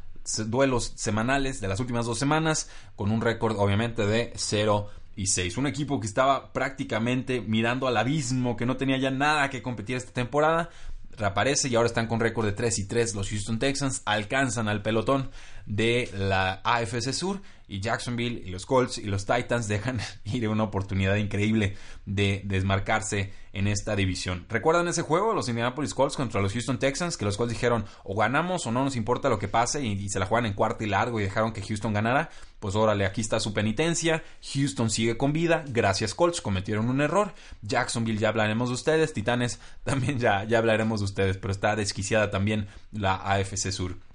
duelos 0.48 0.92
semanales 0.96 1.62
de 1.62 1.70
las 1.70 1.80
últimas 1.80 2.06
dos 2.06 2.20
semanas 2.20 2.70
con 2.98 3.12
un 3.12 3.22
récord 3.22 3.56
obviamente 3.58 4.06
de 4.06 4.34
0 4.36 4.90
y 5.22 5.28
6. 5.28 5.58
Un 5.58 5.68
equipo 5.68 6.00
que 6.00 6.08
estaba 6.08 6.52
prácticamente 6.52 7.42
mirando 7.42 7.88
al 7.88 7.98
abismo, 7.98 8.58
que 8.58 8.66
no 8.66 8.78
tenía 8.78 8.98
ya 8.98 9.12
nada 9.12 9.50
que 9.50 9.62
competir 9.62 9.96
esta 9.96 10.12
temporada. 10.12 10.70
Reaparece 11.16 11.70
y 11.70 11.76
ahora 11.76 11.88
están 11.88 12.08
con 12.08 12.20
récord 12.20 12.46
de 12.46 12.54
3 12.54 12.80
y 12.80 12.88
3 12.88 13.14
los 13.14 13.30
Houston 13.30 13.60
Texans. 13.60 14.02
Alcanzan 14.06 14.68
al 14.68 14.82
pelotón 14.82 15.30
de 15.72 16.10
la 16.14 16.60
AFC 16.66 17.14
Sur 17.14 17.42
y 17.70 17.80
Jacksonville 17.80 18.44
y 18.46 18.50
los 18.50 18.66
Colts 18.66 18.98
y 18.98 19.06
los 19.06 19.26
Titans 19.26 19.70
dejan 19.70 20.02
ir 20.26 20.50
una 20.50 20.64
oportunidad 20.64 21.16
increíble 21.16 21.78
de 22.06 22.42
desmarcarse 22.44 23.32
en 23.54 23.68
esta 23.68 23.96
división. 23.96 24.46
¿Recuerdan 24.50 24.90
ese 24.90 25.02
juego? 25.02 25.34
Los 25.34 25.48
Indianapolis 25.48 25.94
Colts 25.94 26.18
contra 26.18 26.42
los 26.42 26.52
Houston 26.52 26.80
Texans, 26.80 27.16
que 27.16 27.24
los 27.24 27.38
Colts 27.38 27.54
dijeron 27.54 27.86
o 28.04 28.16
ganamos 28.18 28.66
o 28.68 28.72
no 28.74 28.84
nos 28.84 28.98
importa 28.98 29.30
lo 29.30 29.40
que 29.40 29.48
pase 29.48 29.82
y, 29.86 30.10
se 30.10 30.20
la 30.20 30.26
juegan 30.26 30.48
en 30.48 30.54
cuarto 30.54 30.84
y 30.84 30.88
largo 30.88 31.22
y 31.22 31.24
dejaron 31.24 31.54
que 31.54 31.62
Houston 31.62 31.94
ganara. 31.94 32.30
Pues 32.60 32.76
órale, 32.76 33.06
aquí 33.06 33.22
está 33.22 33.40
su 33.40 33.54
penitencia. 33.54 34.24
Houston 34.54 34.90
sigue 34.90 35.16
con 35.16 35.32
vida. 35.32 35.64
Gracias 35.70 36.14
Colts, 36.14 36.42
cometieron 36.42 36.90
un 36.90 37.00
error. 37.00 37.34
Jacksonville 37.62 38.20
ya 38.20 38.28
hablaremos 38.28 38.68
de 38.68 38.76
ustedes. 38.76 39.14
Titanes 39.14 39.62
también 39.86 40.20
ya, 40.20 40.44
ya 40.44 40.58
hablaremos 40.58 41.00
de 41.00 41.06
ustedes, 41.06 41.38
pero 41.38 41.54
está 41.54 41.78
desquiciada 41.78 42.30
también 42.30 42.68
la 42.92 43.16
AFC 43.16 43.72
Sur. 43.72 44.11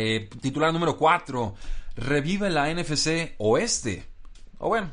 Eh, 0.00 0.28
titular 0.40 0.72
número 0.72 0.96
4. 0.96 1.56
Revive 1.96 2.50
la 2.50 2.72
NFC 2.72 3.34
Oeste. 3.38 4.04
O 4.58 4.68
bueno, 4.68 4.92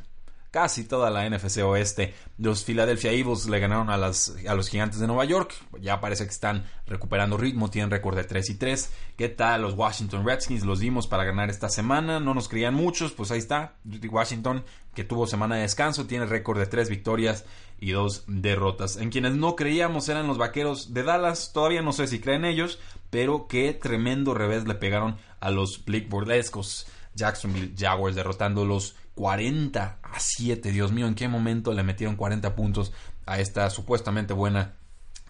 casi 0.55 0.85
toda 0.85 1.09
la 1.09 1.29
NFC 1.29 1.57
Oeste. 1.65 2.13
Los 2.38 2.63
Philadelphia 2.63 3.12
Eagles 3.12 3.45
le 3.50 3.59
ganaron 3.59 3.89
a, 3.89 3.97
las, 3.97 4.38
a 4.47 4.55
los 4.55 4.69
Gigantes 4.69 5.01
de 5.01 5.07
Nueva 5.07 5.25
York. 5.25 5.53
Ya 5.81 6.00
parece 6.00 6.24
que 6.24 6.29
están 6.29 6.63
recuperando 6.88 7.35
ritmo, 7.35 7.69
tienen 7.69 7.91
récord 7.91 8.15
de 8.15 8.24
3 8.24 8.51
y 8.51 8.55
3. 8.55 8.89
¿Qué 9.17 9.27
tal 9.27 9.63
los 9.63 9.74
Washington 9.74 10.25
Redskins? 10.25 10.63
Los 10.63 10.79
dimos 10.79 11.07
para 11.07 11.25
ganar 11.25 11.50
esta 11.50 11.67
semana. 11.67 12.21
No 12.21 12.33
nos 12.33 12.47
creían 12.47 12.74
muchos, 12.74 13.12
pues 13.12 13.31
ahí 13.31 13.39
está. 13.39 13.74
Washington, 14.09 14.63
que 14.93 15.03
tuvo 15.03 15.27
semana 15.27 15.55
de 15.55 15.63
descanso, 15.63 16.07
tiene 16.07 16.25
récord 16.25 16.57
de 16.57 16.67
3 16.67 16.88
victorias 16.88 17.43
y 17.77 17.91
2 17.91 18.24
derrotas. 18.27 18.95
En 18.95 19.09
quienes 19.09 19.35
no 19.35 19.57
creíamos 19.57 20.07
eran 20.07 20.25
los 20.25 20.38
Vaqueros 20.38 20.93
de 20.93 21.03
Dallas. 21.03 21.51
Todavía 21.51 21.81
no 21.81 21.91
sé 21.91 22.07
si 22.07 22.21
creen 22.21 22.45
ellos, 22.45 22.79
pero 23.09 23.47
qué 23.50 23.74
tremendo 23.74 24.33
revés 24.33 24.65
le 24.65 24.75
pegaron 24.75 25.17
a 25.41 25.51
los 25.51 25.83
Bordescos. 26.07 26.88
Jacksonville 27.15 27.74
Jaguars 27.77 28.15
derrotándolos 28.15 28.95
40 29.15 30.00
a 30.03 30.19
7. 30.19 30.72
Dios 30.72 30.91
mío, 30.91 31.07
¿en 31.07 31.15
qué 31.15 31.27
momento 31.27 31.74
le 31.74 31.84
metieron 31.84 32.15
40 32.15 32.55
puntos 32.55 32.93
a 33.25 33.39
esta 33.39 33.69
supuestamente 33.69 34.34
buena, 34.34 34.75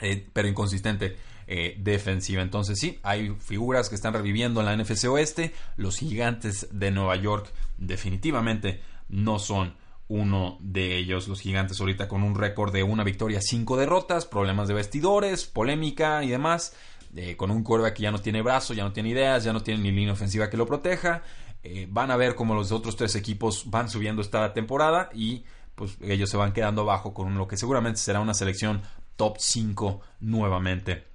eh, 0.01 0.27
pero 0.34 0.48
inconsistente 0.48 1.18
eh, 1.48 1.77
defensiva? 1.80 2.42
Entonces 2.42 2.80
sí, 2.80 3.00
hay 3.04 3.36
figuras 3.39 3.89
que 3.89 3.96
están 3.96 4.13
reviviendo 4.13 4.60
en 4.60 4.65
la 4.65 4.75
NFC 4.75 5.06
Oeste. 5.06 5.54
Los 5.77 5.98
gigantes 5.98 6.68
de 6.72 6.92
Nueva 6.92 7.15
York 7.15 7.54
definitivamente 7.77 8.82
no 9.08 9.39
son 9.39 9.75
uno 10.08 10.58
de 10.62 10.98
ellos. 10.98 11.27
Los 11.27 11.42
gigantes 11.42 11.80
ahorita 11.80 12.08
con 12.08 12.24
un 12.24 12.36
récord 12.36 12.74
de 12.74 12.84
una 12.84 13.04
victoria, 13.04 13.39
cinco 13.42 13.77
derrotas, 13.77 14.25
problemas 14.25 14.68
de 14.68 14.74
vestidores, 14.74 15.46
polémica 15.46 16.24
y 16.24 16.30
demás. 16.30 16.75
Eh, 17.18 17.38
con 17.38 17.50
un 17.50 17.63
quarterback 17.63 17.96
que 17.96 18.04
ya 18.04 18.12
no 18.12 18.20
tiene 18.20 18.42
brazo, 18.42 18.74
ya 18.74 18.84
no 18.84 18.92
tiene 18.92 19.10
ideas, 19.10 19.46
ya 19.46 19.54
no 19.54 19.63
tiene 19.63 19.82
ni 19.82 19.92
línea 19.92 20.12
ofensiva 20.12 20.50
que 20.50 20.58
lo 20.58 20.65
proteja. 20.65 21.24
Eh, 21.67 21.88
van 21.89 22.12
a 22.12 22.15
ver 22.15 22.36
cómo 22.36 22.53
los 22.53 22.72
otros 22.72 22.95
tres 22.95 23.15
equipos 23.15 23.72
van 23.72 23.89
subiendo 23.89 24.22
esta 24.22 24.53
temporada 24.53 25.10
y 25.15 25.45
pues 25.74 25.98
ellos 26.00 26.29
se 26.29 26.38
van 26.38 26.53
quedando 26.53 26.84
abajo 26.84 27.12
con 27.12 27.36
lo 27.36 27.48
que 27.48 27.57
seguramente 27.57 28.00
será 28.00 28.19
una 28.19 28.36
selección 28.36 28.84
top 29.15 29.38
5 29.39 30.00
nuevamente. 30.19 31.05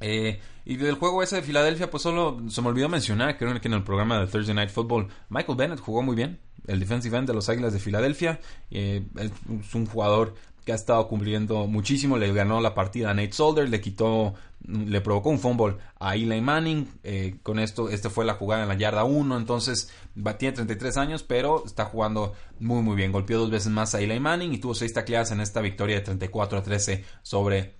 Eh, 0.00 0.38
y 0.66 0.76
del 0.76 0.96
juego 0.96 1.22
ese 1.22 1.36
de 1.36 1.42
Filadelfia, 1.42 1.90
pues 1.90 2.02
solo 2.02 2.42
se 2.50 2.60
me 2.60 2.68
olvidó 2.68 2.90
mencionar, 2.90 3.38
creo 3.38 3.58
que 3.58 3.68
en 3.68 3.72
el 3.72 3.84
programa 3.84 4.20
de 4.20 4.26
Thursday 4.26 4.54
Night 4.54 4.68
Football, 4.68 5.08
Michael 5.30 5.56
Bennett 5.56 5.80
jugó 5.80 6.02
muy 6.02 6.14
bien, 6.14 6.40
el 6.66 6.80
defensive 6.80 7.16
end 7.16 7.28
de 7.28 7.34
los 7.34 7.48
Águilas 7.48 7.72
de 7.72 7.78
Filadelfia. 7.78 8.40
Eh, 8.70 9.06
es 9.16 9.74
un 9.74 9.86
jugador 9.86 10.34
que 10.66 10.72
ha 10.72 10.74
estado 10.74 11.06
cumpliendo 11.06 11.68
muchísimo. 11.68 12.18
Le 12.18 12.32
ganó 12.32 12.60
la 12.60 12.74
partida 12.74 13.10
a 13.10 13.14
Nate 13.14 13.32
Solder, 13.32 13.68
le 13.68 13.80
quitó, 13.80 14.34
le 14.66 15.00
provocó 15.00 15.30
un 15.30 15.38
fumble 15.38 15.76
a 16.00 16.16
Eli 16.16 16.40
Manning. 16.40 16.88
Eh, 17.04 17.36
con 17.44 17.60
esto, 17.60 17.88
esta 17.88 18.10
fue 18.10 18.24
la 18.24 18.34
jugada 18.34 18.64
en 18.64 18.68
la 18.68 18.74
yarda 18.74 19.04
1. 19.04 19.36
Entonces, 19.36 19.92
tiene 20.38 20.56
33 20.56 20.96
años, 20.96 21.22
pero 21.22 21.64
está 21.64 21.84
jugando 21.84 22.34
muy, 22.58 22.82
muy 22.82 22.96
bien. 22.96 23.12
Golpeó 23.12 23.38
dos 23.38 23.50
veces 23.50 23.70
más 23.70 23.94
a 23.94 24.00
Eli 24.00 24.18
Manning 24.18 24.54
y 24.54 24.58
tuvo 24.58 24.74
6 24.74 24.92
tacleadas 24.92 25.30
en 25.30 25.40
esta 25.40 25.60
victoria 25.60 25.96
de 25.96 26.02
34 26.02 26.58
a 26.58 26.62
13 26.62 27.04
sobre 27.22 27.76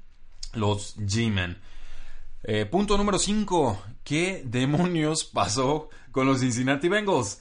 los 0.55 0.97
G-Men. 0.99 1.59
Eh, 2.45 2.67
punto 2.67 2.97
número 2.97 3.19
5. 3.19 3.83
¿Qué 4.05 4.43
demonios 4.47 5.25
pasó 5.25 5.89
con 6.13 6.29
los 6.29 6.39
Cincinnati 6.39 6.89
Bengals? 6.89 7.41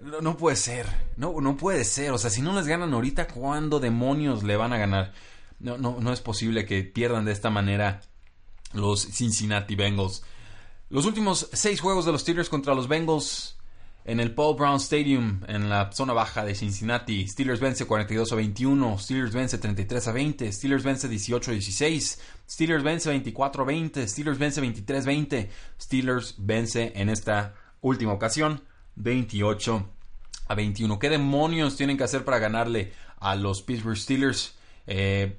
No, 0.00 0.36
puede 0.36 0.56
ser. 0.56 0.86
No, 1.16 1.40
no 1.40 1.56
puede 1.56 1.84
ser. 1.84 2.12
O 2.12 2.18
sea, 2.18 2.30
si 2.30 2.40
no 2.40 2.54
les 2.54 2.66
ganan 2.66 2.92
ahorita, 2.94 3.26
¿cuándo 3.26 3.80
demonios 3.80 4.42
le 4.44 4.56
van 4.56 4.72
a 4.72 4.78
ganar? 4.78 5.12
No, 5.58 5.76
no, 5.76 5.98
no 6.00 6.12
es 6.12 6.20
posible 6.20 6.64
que 6.66 6.84
pierdan 6.84 7.24
de 7.24 7.32
esta 7.32 7.50
manera 7.50 8.00
los 8.72 9.02
Cincinnati 9.02 9.74
Bengals. 9.74 10.22
Los 10.88 11.04
últimos 11.06 11.48
seis 11.52 11.80
juegos 11.80 12.04
de 12.04 12.12
los 12.12 12.20
Steelers 12.20 12.48
contra 12.48 12.74
los 12.74 12.86
Bengals 12.86 13.56
en 14.04 14.20
el 14.20 14.34
Paul 14.34 14.56
Brown 14.56 14.76
Stadium, 14.76 15.40
en 15.46 15.68
la 15.68 15.90
zona 15.92 16.12
baja 16.12 16.44
de 16.44 16.54
Cincinnati. 16.54 17.26
Steelers 17.26 17.60
vence 17.60 17.84
42 17.84 18.32
a 18.32 18.36
21, 18.36 18.98
Steelers 18.98 19.32
vence 19.32 19.58
33 19.58 20.08
a 20.08 20.12
20, 20.12 20.52
Steelers 20.52 20.82
vence 20.82 21.08
18 21.08 21.50
a 21.50 21.54
16, 21.54 22.20
Steelers 22.48 22.82
vence 22.82 23.08
24 23.08 23.62
a 23.62 23.66
20, 23.66 24.08
Steelers 24.08 24.38
vence 24.38 24.60
23 24.60 25.04
a 25.04 25.06
20, 25.06 25.50
Steelers 25.80 26.34
vence 26.38 26.92
en 26.94 27.08
esta 27.08 27.54
última 27.80 28.12
ocasión 28.12 28.62
28 28.96 29.88
a 30.48 30.54
21. 30.54 30.98
¿Qué 30.98 31.10
demonios 31.10 31.76
tienen 31.76 31.96
que 31.96 32.04
hacer 32.04 32.24
para 32.24 32.38
ganarle 32.38 32.92
a 33.18 33.34
los 33.34 33.62
Pittsburgh 33.62 33.96
Steelers? 33.96 34.54
Eh, 34.86 35.38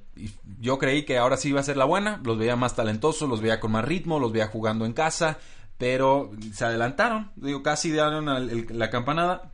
yo 0.60 0.78
creí 0.78 1.04
que 1.04 1.18
ahora 1.18 1.36
sí 1.36 1.50
iba 1.50 1.60
a 1.60 1.64
ser 1.64 1.76
la 1.76 1.84
buena, 1.84 2.20
los 2.24 2.38
veía 2.38 2.56
más 2.56 2.74
talentosos, 2.74 3.28
los 3.28 3.40
veía 3.40 3.60
con 3.60 3.72
más 3.72 3.84
ritmo, 3.84 4.18
los 4.18 4.32
veía 4.32 4.46
jugando 4.46 4.86
en 4.86 4.92
casa, 4.92 5.38
pero 5.78 6.30
se 6.52 6.64
adelantaron, 6.64 7.30
digo, 7.36 7.62
casi 7.62 7.90
dieron 7.90 8.26
la 8.78 8.90
campanada. 8.90 9.50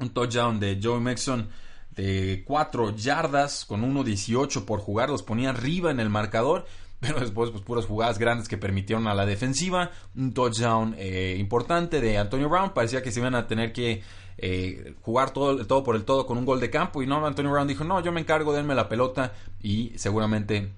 Un 0.00 0.10
touchdown 0.10 0.60
de 0.60 0.78
Joe 0.80 1.00
Mixon 1.00 1.48
de 1.90 2.44
4 2.46 2.94
yardas 2.94 3.64
con 3.64 3.82
1.18 3.82 4.64
por 4.64 4.78
jugar, 4.78 5.10
los 5.10 5.24
ponía 5.24 5.50
arriba 5.50 5.90
en 5.90 5.98
el 5.98 6.08
marcador 6.08 6.66
pero 7.00 7.20
después 7.20 7.50
pues 7.50 7.62
puras 7.62 7.86
jugadas 7.86 8.18
grandes 8.18 8.48
que 8.48 8.58
permitieron 8.58 9.06
a 9.06 9.14
la 9.14 9.26
defensiva, 9.26 9.90
un 10.16 10.32
touchdown 10.32 10.94
eh, 10.98 11.36
importante 11.38 12.00
de 12.00 12.18
Antonio 12.18 12.48
Brown, 12.48 12.70
parecía 12.74 13.02
que 13.02 13.12
se 13.12 13.20
iban 13.20 13.34
a 13.34 13.46
tener 13.46 13.72
que 13.72 14.02
eh, 14.38 14.94
jugar 15.02 15.32
todo, 15.32 15.66
todo 15.66 15.82
por 15.82 15.96
el 15.96 16.04
todo 16.04 16.26
con 16.26 16.38
un 16.38 16.44
gol 16.44 16.60
de 16.60 16.70
campo. 16.70 17.02
Y 17.02 17.06
no, 17.06 17.24
Antonio 17.26 17.52
Brown 17.52 17.68
dijo, 17.68 17.84
no, 17.84 18.00
yo 18.00 18.12
me 18.12 18.20
encargo, 18.20 18.52
denme 18.52 18.74
la 18.74 18.88
pelota 18.88 19.32
y 19.60 19.92
seguramente 19.96 20.72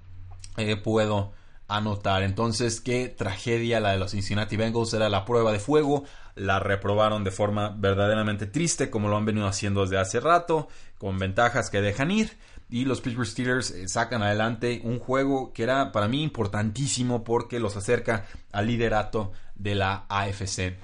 eh, 0.56 0.76
puedo 0.76 1.32
anotar. 1.68 2.22
Entonces, 2.22 2.80
qué 2.80 3.08
tragedia 3.08 3.80
la 3.80 3.92
de 3.92 3.98
los 3.98 4.10
Cincinnati 4.10 4.56
Bengals, 4.56 4.92
era 4.92 5.08
la 5.08 5.24
prueba 5.24 5.52
de 5.52 5.60
fuego, 5.60 6.04
la 6.34 6.58
reprobaron 6.58 7.22
de 7.22 7.30
forma 7.30 7.74
verdaderamente 7.76 8.46
triste 8.46 8.90
como 8.90 9.08
lo 9.08 9.16
han 9.16 9.24
venido 9.24 9.46
haciendo 9.46 9.82
desde 9.82 9.98
hace 9.98 10.20
rato, 10.20 10.68
con 10.98 11.18
ventajas 11.18 11.70
que 11.70 11.80
dejan 11.80 12.10
ir 12.10 12.36
y 12.70 12.84
los 12.84 13.00
Pittsburgh 13.00 13.26
Steelers 13.26 13.70
eh, 13.72 13.88
sacan 13.88 14.22
adelante 14.22 14.80
un 14.84 14.98
juego 14.98 15.52
que 15.52 15.64
era 15.64 15.92
para 15.92 16.08
mí 16.08 16.22
importantísimo 16.22 17.24
porque 17.24 17.60
los 17.60 17.76
acerca 17.76 18.26
al 18.52 18.66
liderato 18.66 19.32
de 19.56 19.74
la 19.74 20.06
AFC 20.08 20.76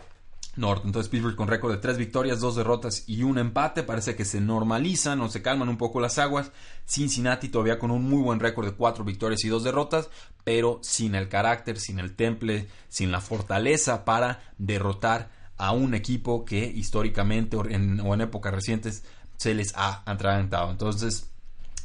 Norte. 0.56 0.86
Entonces 0.86 1.10
Pittsburgh 1.10 1.36
con 1.36 1.48
récord 1.48 1.72
de 1.72 1.78
tres 1.78 1.98
victorias, 1.98 2.40
dos 2.40 2.56
derrotas 2.56 3.04
y 3.06 3.22
un 3.22 3.38
empate. 3.38 3.82
Parece 3.82 4.16
que 4.16 4.24
se 4.24 4.40
normalizan 4.40 5.20
o 5.20 5.28
se 5.28 5.42
calman 5.42 5.68
un 5.68 5.76
poco 5.76 6.00
las 6.00 6.18
aguas. 6.18 6.50
Cincinnati 6.86 7.48
todavía 7.48 7.78
con 7.78 7.90
un 7.90 8.08
muy 8.08 8.22
buen 8.22 8.40
récord 8.40 8.66
de 8.66 8.72
cuatro 8.72 9.04
victorias 9.04 9.44
y 9.44 9.48
dos 9.48 9.64
derrotas, 9.64 10.08
pero 10.44 10.80
sin 10.82 11.14
el 11.14 11.28
carácter, 11.28 11.78
sin 11.78 11.98
el 11.98 12.16
temple, 12.16 12.68
sin 12.88 13.12
la 13.12 13.20
fortaleza 13.20 14.04
para 14.04 14.40
derrotar 14.58 15.30
a 15.58 15.72
un 15.72 15.94
equipo 15.94 16.44
que 16.44 16.66
históricamente 16.66 17.56
en, 17.70 18.00
o 18.00 18.14
en 18.14 18.22
épocas 18.22 18.54
recientes 18.54 19.04
se 19.36 19.54
les 19.54 19.74
ha 19.76 20.02
atragantado. 20.10 20.70
Entonces 20.70 21.30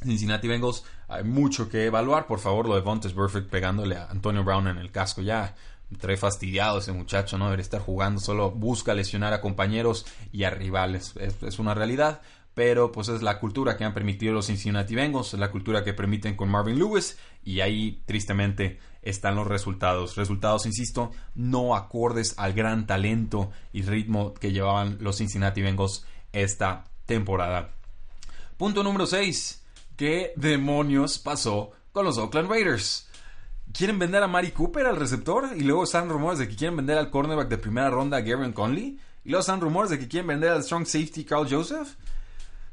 Cincinnati 0.03 0.47
Bengals, 0.47 0.83
hay 1.07 1.23
mucho 1.23 1.69
que 1.69 1.85
evaluar. 1.85 2.25
Por 2.25 2.39
favor, 2.39 2.67
lo 2.67 2.75
de 2.75 2.81
Vontaze 2.81 3.13
Perfect 3.13 3.49
pegándole 3.49 3.95
a 3.95 4.09
Antonio 4.09 4.43
Brown 4.43 4.67
en 4.67 4.77
el 4.77 4.91
casco. 4.91 5.21
Ya 5.21 5.55
trae 5.99 6.17
fastidiado 6.17 6.79
ese 6.79 6.91
muchacho, 6.91 7.37
no 7.37 7.45
debería 7.45 7.63
estar 7.63 7.81
jugando. 7.81 8.19
Solo 8.19 8.51
busca 8.51 8.93
lesionar 8.93 9.33
a 9.33 9.41
compañeros 9.41 10.05
y 10.31 10.43
a 10.43 10.49
rivales. 10.49 11.13
Es, 11.17 11.59
una 11.59 11.73
realidad. 11.73 12.21
Pero 12.53 12.91
pues 12.91 13.07
es 13.07 13.21
la 13.21 13.39
cultura 13.39 13.77
que 13.77 13.85
han 13.85 13.93
permitido 13.93 14.33
los 14.33 14.47
Cincinnati 14.47 14.93
Bengals, 14.93 15.33
es 15.33 15.39
la 15.39 15.51
cultura 15.51 15.85
que 15.85 15.93
permiten 15.93 16.35
con 16.35 16.49
Marvin 16.49 16.77
Lewis 16.77 17.17
y 17.45 17.61
ahí 17.61 18.03
tristemente 18.05 18.77
están 19.01 19.35
los 19.35 19.47
resultados. 19.47 20.17
Resultados, 20.17 20.65
insisto, 20.65 21.11
no 21.33 21.77
acordes 21.77 22.37
al 22.37 22.51
gran 22.51 22.87
talento 22.87 23.51
y 23.71 23.83
ritmo 23.83 24.33
que 24.33 24.51
llevaban 24.51 24.97
los 24.99 25.19
Cincinnati 25.19 25.61
Bengals 25.61 26.05
esta 26.33 26.83
temporada. 27.05 27.69
Punto 28.57 28.83
número 28.83 29.05
6 29.05 29.60
¿Qué 30.01 30.33
demonios 30.35 31.19
pasó 31.19 31.73
con 31.91 32.05
los 32.05 32.17
Oakland 32.17 32.49
Raiders? 32.49 33.07
¿Quieren 33.71 33.99
vender 33.99 34.23
a 34.23 34.27
Mari 34.27 34.49
Cooper 34.49 34.87
al 34.87 34.95
receptor? 34.95 35.49
Y 35.55 35.61
luego 35.61 35.83
están 35.83 36.09
rumores 36.09 36.39
de 36.39 36.47
que 36.49 36.55
quieren 36.55 36.75
vender 36.75 36.97
al 36.97 37.11
cornerback 37.11 37.49
de 37.49 37.59
primera 37.59 37.91
ronda 37.91 38.19
Gavin 38.19 38.51
Conley. 38.51 38.97
Y 39.23 39.29
luego 39.29 39.41
están 39.41 39.61
rumores 39.61 39.91
de 39.91 39.99
que 39.99 40.07
quieren 40.07 40.25
vender 40.25 40.49
al 40.49 40.63
strong 40.63 40.87
safety 40.87 41.23
Carl 41.23 41.47
Joseph. 41.47 41.97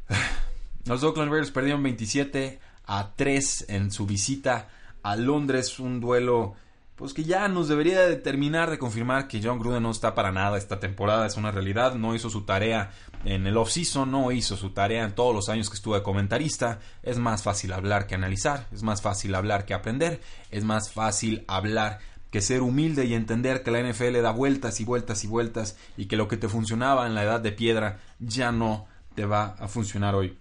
Los 0.87 1.03
Oakland 1.03 1.31
Raiders 1.31 1.51
perdieron 1.51 1.83
27 1.83 2.61
a 2.87 3.13
3 3.15 3.67
en 3.69 3.91
su 3.91 4.07
visita 4.07 4.71
a 5.03 5.15
Londres. 5.15 5.79
Un 5.81 6.01
duelo 6.01 6.55
pues 6.99 7.15
que 7.15 7.23
ya 7.23 7.47
nos 7.47 7.69
debería 7.69 8.01
determinar 8.01 8.71
de 8.71 8.79
confirmar 8.79 9.29
que 9.29 9.41
John 9.41 9.61
Gruden 9.61 9.85
no 9.85 9.93
está 9.93 10.17
para 10.17 10.33
nada 10.33 10.59
esta 10.59 10.81
temporada, 10.81 11.27
es 11.27 11.37
una 11.37 11.53
realidad, 11.53 11.95
no 11.95 12.13
hizo 12.13 12.29
su 12.29 12.43
tarea 12.43 12.91
en 13.25 13.47
el 13.47 13.57
off-season, 13.57 14.11
no 14.11 14.33
hizo 14.33 14.57
su 14.57 14.71
tarea 14.71 15.05
en 15.05 15.15
todos 15.15 15.33
los 15.33 15.49
años 15.49 15.71
que 15.71 15.77
estuvo 15.77 15.95
de 15.95 16.03
comentarista, 16.03 16.81
es 17.05 17.19
más 17.21 17.45
fácil 17.45 17.73
hablar 17.73 18.09
que 18.09 18.17
analizar, 18.17 18.67
es 18.73 18.83
más 18.83 19.01
fácil 19.01 19.37
hablar 19.37 19.65
que 19.65 19.75
aprender, 19.75 20.21
es 20.51 20.65
más 20.65 20.91
fácil 20.91 21.45
hablar 21.47 22.01
que 22.33 22.41
ser 22.41 22.63
humilde 22.63 23.05
y 23.05 23.15
entender 23.15 23.63
que 23.63 23.71
la 23.71 23.81
NFL 23.81 24.21
da 24.21 24.33
vueltas 24.33 24.81
y 24.81 24.85
vueltas 24.85 25.23
y 25.23 25.29
vueltas 25.29 25.77
y 25.97 26.07
que 26.07 26.17
lo 26.17 26.27
que 26.27 26.37
te 26.37 26.49
funcionaba 26.49 27.07
en 27.07 27.15
la 27.15 27.23
edad 27.23 27.41
de 27.41 27.53
piedra 27.53 28.01
ya 28.19 28.51
no 28.51 28.87
te 29.15 29.25
va 29.25 29.55
a 29.61 29.69
funcionar 29.69 30.17
hoy. 30.17 30.37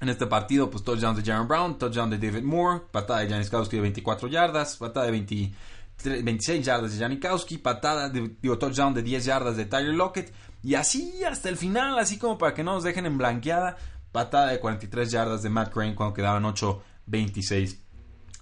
En 0.00 0.08
este 0.10 0.26
partido, 0.26 0.70
pues 0.70 0.84
touchdown 0.84 1.16
de 1.16 1.22
Jaron 1.22 1.48
Brown, 1.48 1.78
touchdown 1.78 2.10
de 2.10 2.18
David 2.18 2.44
Moore, 2.44 2.82
patada 2.92 3.20
de 3.20 3.30
Janis 3.30 3.48
Kowski 3.48 3.76
de 3.76 3.82
24 3.82 4.28
yardas, 4.28 4.76
patada 4.76 5.06
de 5.06 5.12
20 5.12 5.52
26 6.04 6.64
yardas 6.64 6.92
de 6.92 6.98
Janikowski, 6.98 7.58
patada 7.58 8.08
de 8.08 8.28
touchdown 8.58 8.94
de 8.94 9.02
10 9.02 9.24
yardas 9.24 9.56
de 9.56 9.64
Tyler 9.64 9.94
Lockett 9.94 10.32
y 10.62 10.74
así 10.74 11.22
hasta 11.24 11.48
el 11.48 11.56
final, 11.56 11.98
así 11.98 12.18
como 12.18 12.38
para 12.38 12.54
que 12.54 12.64
no 12.64 12.74
nos 12.74 12.84
dejen 12.84 13.06
en 13.06 13.18
blanqueada. 13.18 13.76
patada 14.12 14.50
de 14.50 14.60
43 14.60 15.10
yardas 15.10 15.42
de 15.42 15.50
Matt 15.50 15.72
Crane 15.72 15.94
cuando 15.94 16.14
quedaban 16.14 16.44
8-26 16.44 17.78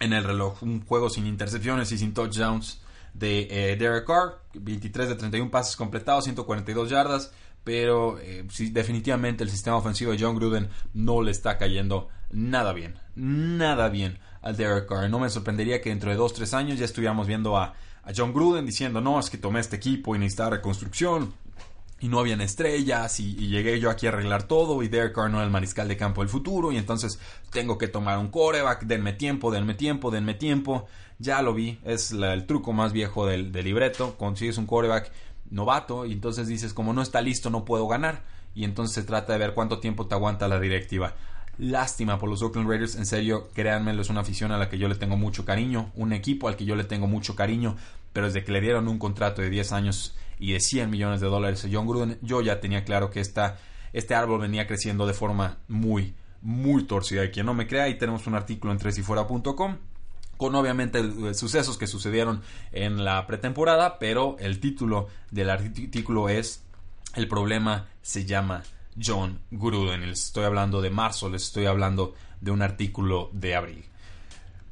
en 0.01 0.13
el 0.13 0.25
reloj. 0.25 0.63
Un 0.63 0.85
juego 0.85 1.11
sin 1.11 1.27
intercepciones 1.27 1.91
y 1.93 1.99
sin 1.99 2.15
touchdowns 2.15 2.81
de 3.13 3.49
eh, 3.51 3.77
Derek 3.77 4.07
Carr, 4.07 4.41
23 4.55 5.09
de 5.09 5.15
31 5.15 5.51
pases 5.51 5.77
completados, 5.77 6.25
142 6.25 6.91
yardas, 6.91 7.33
pero 7.63 8.19
eh, 8.21 8.47
definitivamente 8.73 9.45
el 9.45 9.51
sistema 9.51 9.77
ofensivo 9.77 10.13
de 10.13 10.19
John 10.21 10.37
Gruden 10.37 10.69
no 10.93 11.23
le 11.23 11.31
está 11.31 11.57
cayendo 11.59 12.09
nada 12.31 12.73
bien, 12.73 12.99
nada 13.15 13.89
bien 13.89 14.19
al 14.45 14.57
Derek 14.57 14.87
Carr. 14.87 15.11
No 15.11 15.19
me 15.19 15.31
sorprendería 15.31 15.81
que 15.81 15.89
dentro 15.89 16.11
de 16.11 16.19
2-3 16.19 16.53
años 16.53 16.79
ya 16.79 16.85
estuviéramos 16.85 17.27
viendo 17.27 17.57
a, 17.57 17.75
John 18.15 18.35
Gruden 18.35 18.67
diciendo, 18.67 19.01
no, 19.01 19.19
es 19.19 19.31
que 19.31 19.39
tomé 19.39 19.61
este 19.61 19.77
equipo 19.77 20.15
y 20.15 20.19
necesitaba 20.19 20.51
reconstrucción, 20.51 21.33
y 22.01 22.09
no 22.09 22.19
habían 22.19 22.43
estrellas 22.43 23.19
y, 23.19 23.35
llegué 23.49 23.81
yo 23.81 23.89
aquí 23.89 24.05
a 24.05 24.11
arreglar 24.11 24.43
todo 24.43 24.83
y 24.83 24.89
Derek 24.89 25.15
Carr 25.15 25.31
no 25.31 25.39
era 25.39 25.47
el 25.47 25.51
mariscal 25.51 25.89
de 25.89 25.97
campo 25.97 26.21
del 26.21 26.29
futuro 26.29 26.71
y 26.71 26.77
entonces 26.77 27.19
tengo 27.51 27.79
que 27.79 27.89
tomar 27.89 28.19
un 28.19 28.29
coreback, 28.29 28.83
denme 28.83 29.15
tiempo, 29.15 29.51
denme 29.51 29.73
tiempo, 29.73 30.11
denme 30.11 30.35
tiempo. 30.35 30.87
Ya 31.19 31.41
lo 31.41 31.55
vi, 31.55 31.79
es 31.83 32.13
el 32.13 32.45
truco 32.45 32.75
más 32.75 32.93
viejo 32.93 33.27
del, 33.27 33.53
libreto, 33.53 34.19
consigues 34.19 34.59
un 34.59 34.67
coreback 34.67 35.13
novato 35.49 36.05
y 36.05 36.13
entonces 36.13 36.47
dices 36.47 36.75
como 36.75 36.93
no 36.93 37.01
está 37.01 37.23
listo 37.23 37.49
no 37.49 37.65
puedo 37.65 37.87
ganar 37.87 38.23
y 38.55 38.65
entonces 38.65 38.95
se 38.95 39.03
trata 39.05 39.33
de 39.33 39.39
ver 39.39 39.55
cuánto 39.55 39.79
tiempo 39.79 40.07
te 40.07 40.15
aguanta 40.15 40.47
la 40.47 40.61
directiva. 40.61 41.15
Lástima 41.59 42.19
por 42.19 42.29
los 42.29 42.43
Oakland 42.43 42.69
Raiders, 42.69 42.97
en 42.97 43.07
serio, 43.07 43.51
créanmelo, 43.55 44.03
es 44.03 44.11
una 44.11 44.21
afición 44.21 44.51
a 44.51 44.59
la 44.59 44.69
que 44.69 44.79
yo 44.79 44.89
le 44.89 44.97
tengo 44.97 45.17
mucho 45.17 45.45
cariño, 45.45 45.93
un 45.95 46.13
equipo 46.13 46.49
al 46.49 46.57
que 46.57 46.65
yo 46.65 46.75
le 46.75 46.85
tengo 46.85 47.07
mucho 47.07 47.37
cariño, 47.37 47.77
pero 48.13 48.27
desde 48.27 48.45
que 48.45 48.53
le 48.53 48.61
dieron 48.61 48.89
un 48.89 48.99
contrato 48.99 49.41
de 49.41 49.51
10 49.51 49.73
años 49.73 50.17
y 50.39 50.53
de 50.53 50.61
100 50.61 50.91
millones 50.91 51.21
de 51.21 51.29
dólares 51.29 51.65
a 51.65 51.69
John 51.71 51.87
Gruden, 51.87 52.19
yo 52.23 52.43
ya 52.43 52.61
tenía 52.61 52.85
claro 52.85 53.11
que 53.11 53.21
esta, 53.21 53.59
este 53.93 54.15
árbol 54.15 54.41
venía 54.41 54.67
creciendo 54.67 55.07
de 55.07 55.15
forma 55.15 55.59
muy, 55.69 56.15
muy 56.43 56.85
torcida. 56.85 57.25
Y 57.25 57.31
quien 57.31 57.47
no 57.47 57.55
me 57.55 57.67
crea, 57.67 57.85
ahí 57.85 57.99
tenemos 57.99 58.27
un 58.27 58.35
artículo 58.35 58.73
en 58.73 58.79
tresifuera.com 58.79 59.77
con 60.37 60.55
obviamente 60.57 61.35
sucesos 61.35 61.79
que 61.79 61.87
sucedieron 61.87 62.43
en 62.73 63.05
la 63.05 63.27
pretemporada, 63.27 63.99
pero 64.01 64.37
el 64.41 64.59
título 64.59 65.09
del 65.31 65.51
artículo 65.51 66.29
es 66.29 66.65
El 67.15 67.29
problema 67.29 67.87
se 68.03 68.25
llama 68.25 68.65
John 69.03 69.41
Gruden. 69.51 70.09
Les 70.09 70.27
estoy 70.27 70.45
hablando 70.45 70.81
de 70.81 70.91
marzo, 70.91 71.29
les 71.29 71.43
estoy 71.43 71.67
hablando 71.67 72.15
de 72.41 72.51
un 72.51 72.63
artículo 72.63 73.31
de 73.33 73.55
abril. 73.55 73.85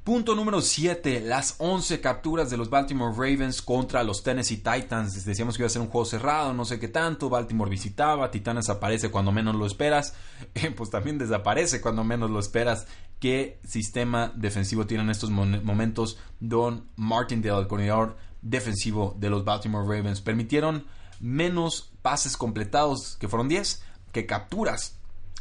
Punto 0.05 0.35
número 0.35 0.61
7. 0.61 1.21
Las 1.21 1.55
11 1.59 2.01
capturas 2.01 2.51
de 2.51 2.57
los 2.57 2.69
Baltimore 2.69 3.15
Ravens 3.15 3.63
contra 3.63 4.03
los 4.03 4.25
Tennessee 4.25 4.57
Titans. 4.57 5.25
Decíamos 5.25 5.57
que 5.57 5.63
iba 5.63 5.69
a 5.69 5.71
ser 5.71 5.81
un 5.81 5.87
juego 5.87 6.05
cerrado, 6.05 6.53
no 6.53 6.65
sé 6.65 6.81
qué 6.81 6.89
tanto. 6.89 7.29
Baltimore 7.29 7.71
visitaba, 7.71 8.29
Titanes 8.33 8.69
aparece 8.69 9.13
cuando 9.13 9.31
menos 9.31 9.55
lo 9.55 9.65
esperas. 9.65 10.15
pues 10.77 10.91
también 10.91 11.19
desaparece 11.19 11.81
cuando 11.81 12.03
menos 12.03 12.31
lo 12.31 12.41
esperas. 12.41 12.89
¿Qué 13.21 13.61
sistema 13.65 14.33
defensivo 14.35 14.87
tiene 14.87 15.05
en 15.05 15.11
estos 15.11 15.31
momentos 15.31 16.19
Don 16.41 16.89
Martindale, 16.97 17.61
el 17.61 17.69
coordinador 17.69 18.17
defensivo 18.41 19.15
de 19.21 19.31
los 19.31 19.45
Baltimore 19.45 19.85
Ravens? 19.87 20.21
Permitieron 20.21 20.85
menos 21.21 21.93
pases 22.03 22.37
completados, 22.37 23.17
que 23.21 23.29
fueron 23.29 23.47
10, 23.47 23.85
que 24.13 24.27
capturas 24.27 24.99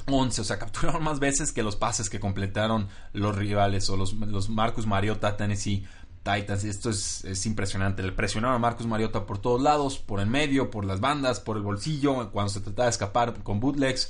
11, 0.07 0.41
o 0.41 0.43
sea, 0.43 0.59
capturaron 0.59 1.03
más 1.03 1.19
veces 1.19 1.51
que 1.51 1.63
los 1.63 1.75
pases 1.75 2.09
que 2.09 2.19
completaron 2.19 2.87
los 3.13 3.35
rivales 3.35 3.89
o 3.89 3.97
los, 3.97 4.13
los 4.13 4.49
Marcus 4.49 4.87
Mariota, 4.87 5.37
Tennessee 5.37 5.85
Titans. 6.23 6.63
Esto 6.63 6.89
es, 6.89 7.45
impresionante. 7.45 8.03
Le 8.03 8.11
presionaron 8.11 8.55
a 8.55 8.59
Marcus 8.59 8.87
Mariota 8.87 9.25
por 9.25 9.39
todos 9.39 9.61
lados, 9.61 9.97
por 9.97 10.19
el 10.19 10.27
medio, 10.27 10.69
por 10.69 10.85
las 10.85 10.99
bandas, 10.99 11.39
por 11.39 11.57
el 11.57 11.63
bolsillo, 11.63 12.31
cuando 12.31 12.49
se 12.49 12.61
trataba 12.61 12.85
de 12.85 12.91
escapar 12.91 13.43
con 13.43 13.59
bootlegs. 13.59 14.09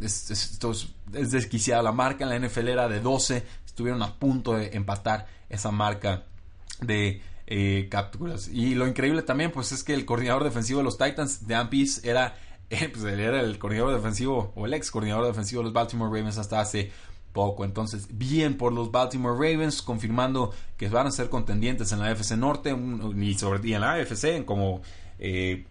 Es, 0.00 0.30
esto 0.30 0.72
es, 0.72 0.88
desquiciada. 1.12 1.82
La 1.82 1.92
marca 1.92 2.24
en 2.24 2.30
la 2.30 2.48
NFL 2.48 2.68
era 2.68 2.88
de 2.88 3.00
12. 3.00 3.44
Estuvieron 3.64 4.02
a 4.02 4.14
punto 4.14 4.54
de 4.54 4.70
empatar 4.74 5.26
esa 5.48 5.70
marca 5.70 6.24
de 6.80 7.22
eh, 7.46 7.88
capturas. 7.90 8.48
Y 8.48 8.74
lo 8.74 8.86
increíble 8.86 9.22
también, 9.22 9.52
pues 9.52 9.72
es 9.72 9.84
que 9.84 9.94
el 9.94 10.06
coordinador 10.06 10.44
defensivo 10.44 10.78
de 10.78 10.84
los 10.84 10.98
Titans, 10.98 11.46
Dan 11.46 11.68
Pease, 11.68 12.08
era 12.08 12.36
pues 12.92 13.04
él 13.04 13.20
era 13.20 13.40
el 13.40 13.58
coordinador 13.58 13.94
defensivo 13.94 14.52
o 14.56 14.66
el 14.66 14.74
ex 14.74 14.90
coordinador 14.90 15.26
defensivo 15.26 15.60
de 15.60 15.64
los 15.64 15.72
Baltimore 15.72 16.10
Ravens 16.10 16.38
hasta 16.38 16.60
hace 16.60 16.90
poco. 17.32 17.64
Entonces, 17.64 18.08
bien 18.10 18.56
por 18.56 18.72
los 18.72 18.90
Baltimore 18.90 19.34
Ravens, 19.34 19.82
confirmando 19.82 20.52
que 20.76 20.88
van 20.88 21.06
a 21.06 21.10
ser 21.10 21.28
contendientes 21.28 21.92
en 21.92 22.00
la 22.00 22.06
AFC 22.06 22.32
Norte 22.32 22.74
y, 23.16 23.34
sobre, 23.34 23.68
y 23.68 23.74
en 23.74 23.82
la 23.82 23.92
AFC 23.92 24.44
como, 24.44 24.80
eh, 25.18 25.66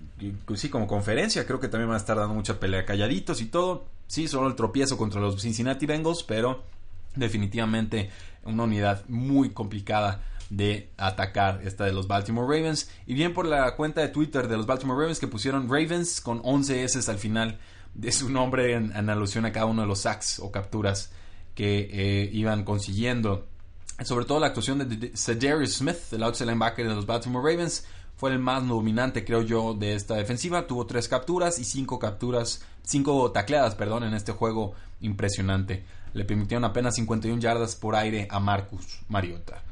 sí, 0.56 0.70
como 0.70 0.88
conferencia. 0.88 1.46
Creo 1.46 1.60
que 1.60 1.68
también 1.68 1.90
van 1.90 1.96
a 1.96 2.00
estar 2.00 2.18
dando 2.18 2.36
mucha 2.36 2.60
pelea 2.60 2.86
calladitos 2.86 3.42
y 3.42 3.46
todo. 3.46 3.86
Sí, 4.08 4.28
solo 4.28 4.48
el 4.48 4.56
tropiezo 4.56 4.98
contra 4.98 5.20
los 5.20 5.42
Cincinnati 5.42 5.88
Bengals, 5.88 6.24
pero 6.24 6.64
definitivamente 7.16 8.12
una 8.44 8.64
unidad 8.64 9.04
muy 9.08 9.50
complicada 9.50 10.22
de 10.50 10.90
atacar 10.98 11.62
esta 11.64 11.86
de 11.86 11.94
los 11.94 12.08
Baltimore 12.08 12.48
Ravens. 12.48 12.90
Y 13.06 13.14
bien 13.14 13.34
por 13.34 13.46
la 13.46 13.76
cuenta 13.76 14.02
de 14.02 14.10
Twitter 14.10 14.48
de 14.48 14.58
los 14.58 14.66
Baltimore 14.66 15.00
Ravens 15.00 15.20
que 15.20 15.28
pusieron 15.28 15.70
Ravens 15.70 16.22
con 16.22 16.42
11 16.44 16.84
S 16.84 17.12
al 17.12 17.18
final 17.18 17.60
de 17.94 18.12
su 18.12 18.30
nombre 18.30 18.74
en, 18.74 19.10
alusión 19.10 19.46
a 19.46 19.52
cada 19.52 19.66
uno 19.66 19.82
de 19.84 19.88
los 19.88 20.00
sacks 20.00 20.40
o 20.40 20.52
capturas 20.52 21.12
que 21.54 21.90
eh, 21.92 22.30
iban 22.34 22.64
consiguiendo. 22.64 23.48
Sobre 24.04 24.26
todo 24.26 24.42
la 24.42 24.48
actuación 24.48 24.90
de 24.90 25.12
Cedarius 25.16 25.76
Smith, 25.76 25.96
el 26.12 26.24
outside 26.24 26.48
linebacker 26.48 26.88
de 26.88 26.96
los 26.96 27.06
Baltimore 27.06 27.50
Ravens, 27.50 27.86
fue 28.18 28.32
el 28.32 28.40
más 28.40 28.66
dominante, 28.68 29.26
creo 29.26 29.42
yo, 29.42 29.74
de 29.74 29.94
esta 29.94 30.16
defensiva. 30.16 30.68
Tuvo 30.68 30.86
tres 30.86 31.08
capturas 31.08 31.60
y 31.60 31.64
cinco 31.64 32.00
capturas, 32.00 32.62
cinco 32.84 33.32
tacleadas, 33.32 33.76
perdón, 33.76 34.04
en 34.04 34.14
este 34.14 34.32
juego 34.34 34.74
impresionante. 35.02 35.86
Le 36.14 36.26
permitieron 36.26 36.64
apenas 36.66 36.96
51 36.96 37.42
yardas 37.42 37.76
por 37.76 37.96
aire 37.96 38.28
a 38.30 38.40
Marcus 38.40 39.00
Mariota. 39.10 39.64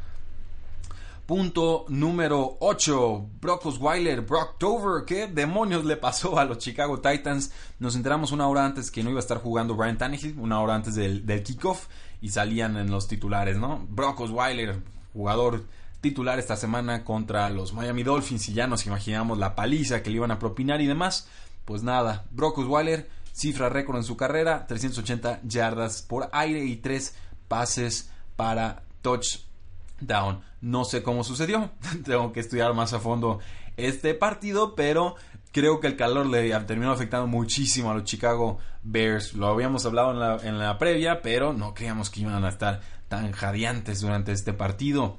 Punto 1.25 1.85
número 1.87 2.57
8. 2.59 3.29
Brock 3.39 3.67
Osweiler, 3.67 4.19
Brock 4.21 4.57
Tover. 4.57 5.05
¿Qué 5.05 5.27
demonios 5.27 5.85
le 5.85 5.95
pasó 5.95 6.37
a 6.37 6.43
los 6.43 6.57
Chicago 6.57 6.99
Titans? 6.99 7.49
Nos 7.79 7.95
enteramos 7.95 8.33
una 8.33 8.45
hora 8.49 8.65
antes 8.65 8.91
que 8.91 9.03
no 9.03 9.09
iba 9.09 9.19
a 9.19 9.21
estar 9.21 9.37
jugando 9.37 9.73
Brian 9.73 9.97
Tannehill, 9.97 10.37
una 10.37 10.59
hora 10.59 10.75
antes 10.75 10.95
del, 10.95 11.23
kickoff, 11.43 11.87
y 12.21 12.27
salían 12.27 12.75
en 12.75 12.91
los 12.91 13.07
titulares, 13.07 13.55
¿no? 13.55 13.87
Brock 13.89 14.19
Osweiler, 14.19 14.81
jugador 15.13 15.63
titular 16.01 16.39
esta 16.39 16.57
semana 16.57 17.05
contra 17.05 17.49
los 17.49 17.71
Miami 17.71 18.03
Dolphins, 18.03 18.49
y 18.49 18.53
ya 18.53 18.67
nos 18.67 18.85
imaginamos 18.85 19.37
la 19.37 19.55
paliza 19.55 20.03
que 20.03 20.09
le 20.09 20.17
iban 20.17 20.31
a 20.31 20.39
propinar 20.39 20.81
y 20.81 20.87
demás. 20.87 21.29
Pues 21.63 21.83
nada, 21.83 22.25
Brock 22.31 22.57
Osweiler, 22.57 23.09
cifra 23.31 23.69
récord 23.69 23.95
en 23.95 24.03
su 24.03 24.17
carrera, 24.17 24.67
380 24.67 25.39
yardas 25.43 26.01
por 26.01 26.27
aire 26.33 26.65
y 26.65 26.75
3 26.75 27.15
pases 27.47 28.11
para 28.35 28.83
touch 29.01 29.52
down. 29.99 30.41
No 30.61 30.85
sé 30.85 31.03
cómo 31.03 31.23
sucedió, 31.23 31.71
tengo 32.05 32.31
que 32.33 32.39
estudiar 32.39 32.73
más 32.73 32.93
a 32.93 32.99
fondo 32.99 33.39
este 33.77 34.13
partido, 34.13 34.75
pero 34.75 35.15
creo 35.51 35.79
que 35.79 35.87
el 35.87 35.95
calor 35.95 36.25
le 36.25 36.49
terminó 36.61 36.91
afectando 36.91 37.27
muchísimo 37.27 37.91
a 37.91 37.95
los 37.95 38.03
Chicago 38.03 38.59
Bears. 38.83 39.33
Lo 39.33 39.47
habíamos 39.47 39.85
hablado 39.85 40.11
en 40.11 40.19
la, 40.19 40.37
en 40.43 40.59
la 40.59 40.77
previa, 40.77 41.21
pero 41.21 41.53
no 41.53 41.73
creíamos 41.73 42.09
que 42.09 42.21
iban 42.21 42.43
a 42.43 42.49
estar 42.49 42.81
tan 43.07 43.31
jadeantes 43.31 44.01
durante 44.01 44.31
este 44.31 44.53
partido. 44.53 45.17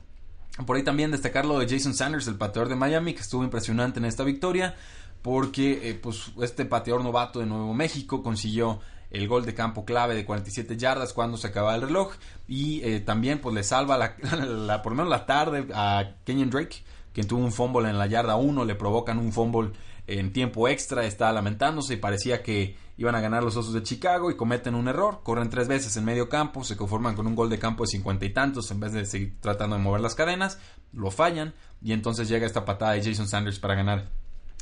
Por 0.66 0.76
ahí 0.76 0.82
también 0.84 1.10
destacar 1.10 1.46
lo 1.46 1.58
de 1.58 1.68
Jason 1.68 1.94
Sanders, 1.94 2.28
el 2.28 2.36
pateador 2.36 2.68
de 2.68 2.76
Miami, 2.76 3.14
que 3.14 3.20
estuvo 3.20 3.42
impresionante 3.42 3.98
en 3.98 4.04
esta 4.04 4.22
victoria, 4.22 4.76
porque 5.24 5.88
eh, 5.88 5.94
pues, 5.94 6.32
este 6.42 6.66
pateador 6.66 7.02
novato 7.02 7.40
de 7.40 7.46
Nuevo 7.46 7.72
México 7.72 8.22
consiguió 8.22 8.80
el 9.08 9.26
gol 9.26 9.46
de 9.46 9.54
campo 9.54 9.86
clave 9.86 10.14
de 10.14 10.26
47 10.26 10.76
yardas 10.76 11.14
cuando 11.14 11.38
se 11.38 11.46
acaba 11.46 11.74
el 11.74 11.80
reloj 11.80 12.12
y 12.46 12.82
eh, 12.82 13.00
también 13.00 13.40
pues 13.40 13.54
le 13.54 13.64
salva 13.64 13.96
la, 14.46 14.82
por 14.82 14.92
lo 14.92 14.96
menos 14.96 15.08
la 15.08 15.24
tarde 15.24 15.66
a 15.72 16.16
Kenyon 16.26 16.50
Drake 16.50 16.84
quien 17.14 17.26
tuvo 17.26 17.42
un 17.42 17.52
fumble 17.52 17.88
en 17.88 17.96
la 17.96 18.06
yarda 18.06 18.36
1 18.36 18.66
le 18.66 18.74
provocan 18.74 19.18
un 19.18 19.32
fumble 19.32 19.70
en 20.06 20.30
tiempo 20.34 20.68
extra 20.68 21.06
está 21.06 21.32
lamentándose 21.32 21.94
y 21.94 21.96
parecía 21.96 22.42
que 22.42 22.76
iban 22.98 23.14
a 23.14 23.22
ganar 23.22 23.42
los 23.42 23.56
Osos 23.56 23.72
de 23.72 23.82
Chicago 23.82 24.30
y 24.30 24.36
cometen 24.36 24.74
un 24.74 24.88
error, 24.88 25.20
corren 25.22 25.48
tres 25.48 25.68
veces 25.68 25.96
en 25.96 26.04
medio 26.04 26.28
campo, 26.28 26.64
se 26.64 26.76
conforman 26.76 27.16
con 27.16 27.26
un 27.26 27.34
gol 27.34 27.48
de 27.48 27.58
campo 27.58 27.84
de 27.84 27.88
cincuenta 27.88 28.26
y 28.26 28.34
tantos 28.34 28.70
en 28.70 28.78
vez 28.78 28.92
de 28.92 29.06
seguir 29.06 29.40
tratando 29.40 29.76
de 29.76 29.82
mover 29.82 30.02
las 30.02 30.14
cadenas, 30.14 30.58
lo 30.92 31.10
fallan 31.10 31.54
y 31.80 31.92
entonces 31.92 32.28
llega 32.28 32.46
esta 32.46 32.66
patada 32.66 32.92
de 32.92 33.02
Jason 33.02 33.26
Sanders 33.26 33.58
para 33.58 33.74
ganar 33.74 34.10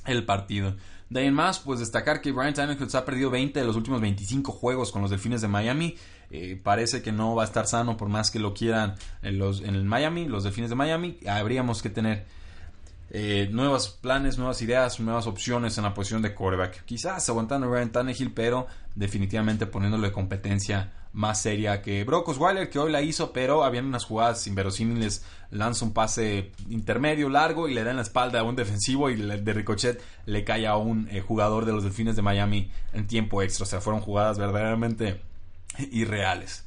el 0.06 0.24
partido. 0.24 0.76
De 1.10 1.20
ahí 1.20 1.26
en 1.26 1.34
más, 1.34 1.58
pues 1.58 1.80
destacar 1.80 2.22
que 2.22 2.32
Brian 2.32 2.54
Tannehill 2.54 2.88
ha 2.94 3.04
perdido 3.04 3.30
20 3.30 3.60
de 3.60 3.66
los 3.66 3.76
últimos 3.76 4.00
25 4.00 4.50
juegos 4.50 4.92
con 4.92 5.02
los 5.02 5.10
Delfines 5.10 5.42
de 5.42 5.48
Miami. 5.48 5.96
Eh, 6.30 6.58
parece 6.62 7.02
que 7.02 7.12
no 7.12 7.34
va 7.34 7.42
a 7.42 7.44
estar 7.44 7.66
sano 7.66 7.98
por 7.98 8.08
más 8.08 8.30
que 8.30 8.38
lo 8.38 8.54
quieran 8.54 8.94
en, 9.20 9.38
los, 9.38 9.60
en 9.60 9.74
el 9.74 9.84
Miami, 9.84 10.26
los 10.26 10.44
Delfines 10.44 10.70
de 10.70 10.76
Miami. 10.76 11.18
Habríamos 11.28 11.82
que 11.82 11.90
tener 11.90 12.24
eh, 13.14 13.46
nuevos 13.52 13.90
planes, 13.90 14.38
nuevas 14.38 14.62
ideas, 14.62 14.98
nuevas 14.98 15.26
opciones 15.26 15.76
en 15.76 15.84
la 15.84 15.92
posición 15.92 16.22
de 16.22 16.34
quarterback. 16.34 16.82
Quizás 16.86 17.28
aguantando 17.28 17.66
a 17.66 17.70
Ryan 17.70 17.92
Tannehill, 17.92 18.32
pero 18.32 18.66
definitivamente 18.94 19.66
poniéndole 19.66 20.10
competencia 20.10 20.90
más 21.12 21.42
seria 21.42 21.82
que 21.82 22.04
Brock 22.04 22.28
Osweiler, 22.28 22.70
que 22.70 22.78
hoy 22.78 22.90
la 22.90 23.02
hizo, 23.02 23.34
pero 23.34 23.64
habían 23.64 23.84
unas 23.84 24.06
jugadas 24.06 24.46
inverosímiles. 24.46 25.26
Lanza 25.50 25.84
un 25.84 25.92
pase 25.92 26.52
intermedio, 26.70 27.28
largo, 27.28 27.68
y 27.68 27.74
le 27.74 27.84
da 27.84 27.90
en 27.90 27.96
la 27.96 28.02
espalda 28.02 28.40
a 28.40 28.44
un 28.44 28.56
defensivo 28.56 29.10
y 29.10 29.16
de 29.16 29.52
ricochet 29.52 30.02
le 30.24 30.42
cae 30.42 30.66
a 30.66 30.76
un 30.78 31.06
eh, 31.10 31.20
jugador 31.20 31.66
de 31.66 31.72
los 31.72 31.84
Delfines 31.84 32.16
de 32.16 32.22
Miami 32.22 32.70
en 32.94 33.06
tiempo 33.06 33.42
extra. 33.42 33.64
O 33.64 33.66
sea, 33.66 33.82
fueron 33.82 34.00
jugadas 34.00 34.38
verdaderamente 34.38 35.20
irreales. 35.90 36.64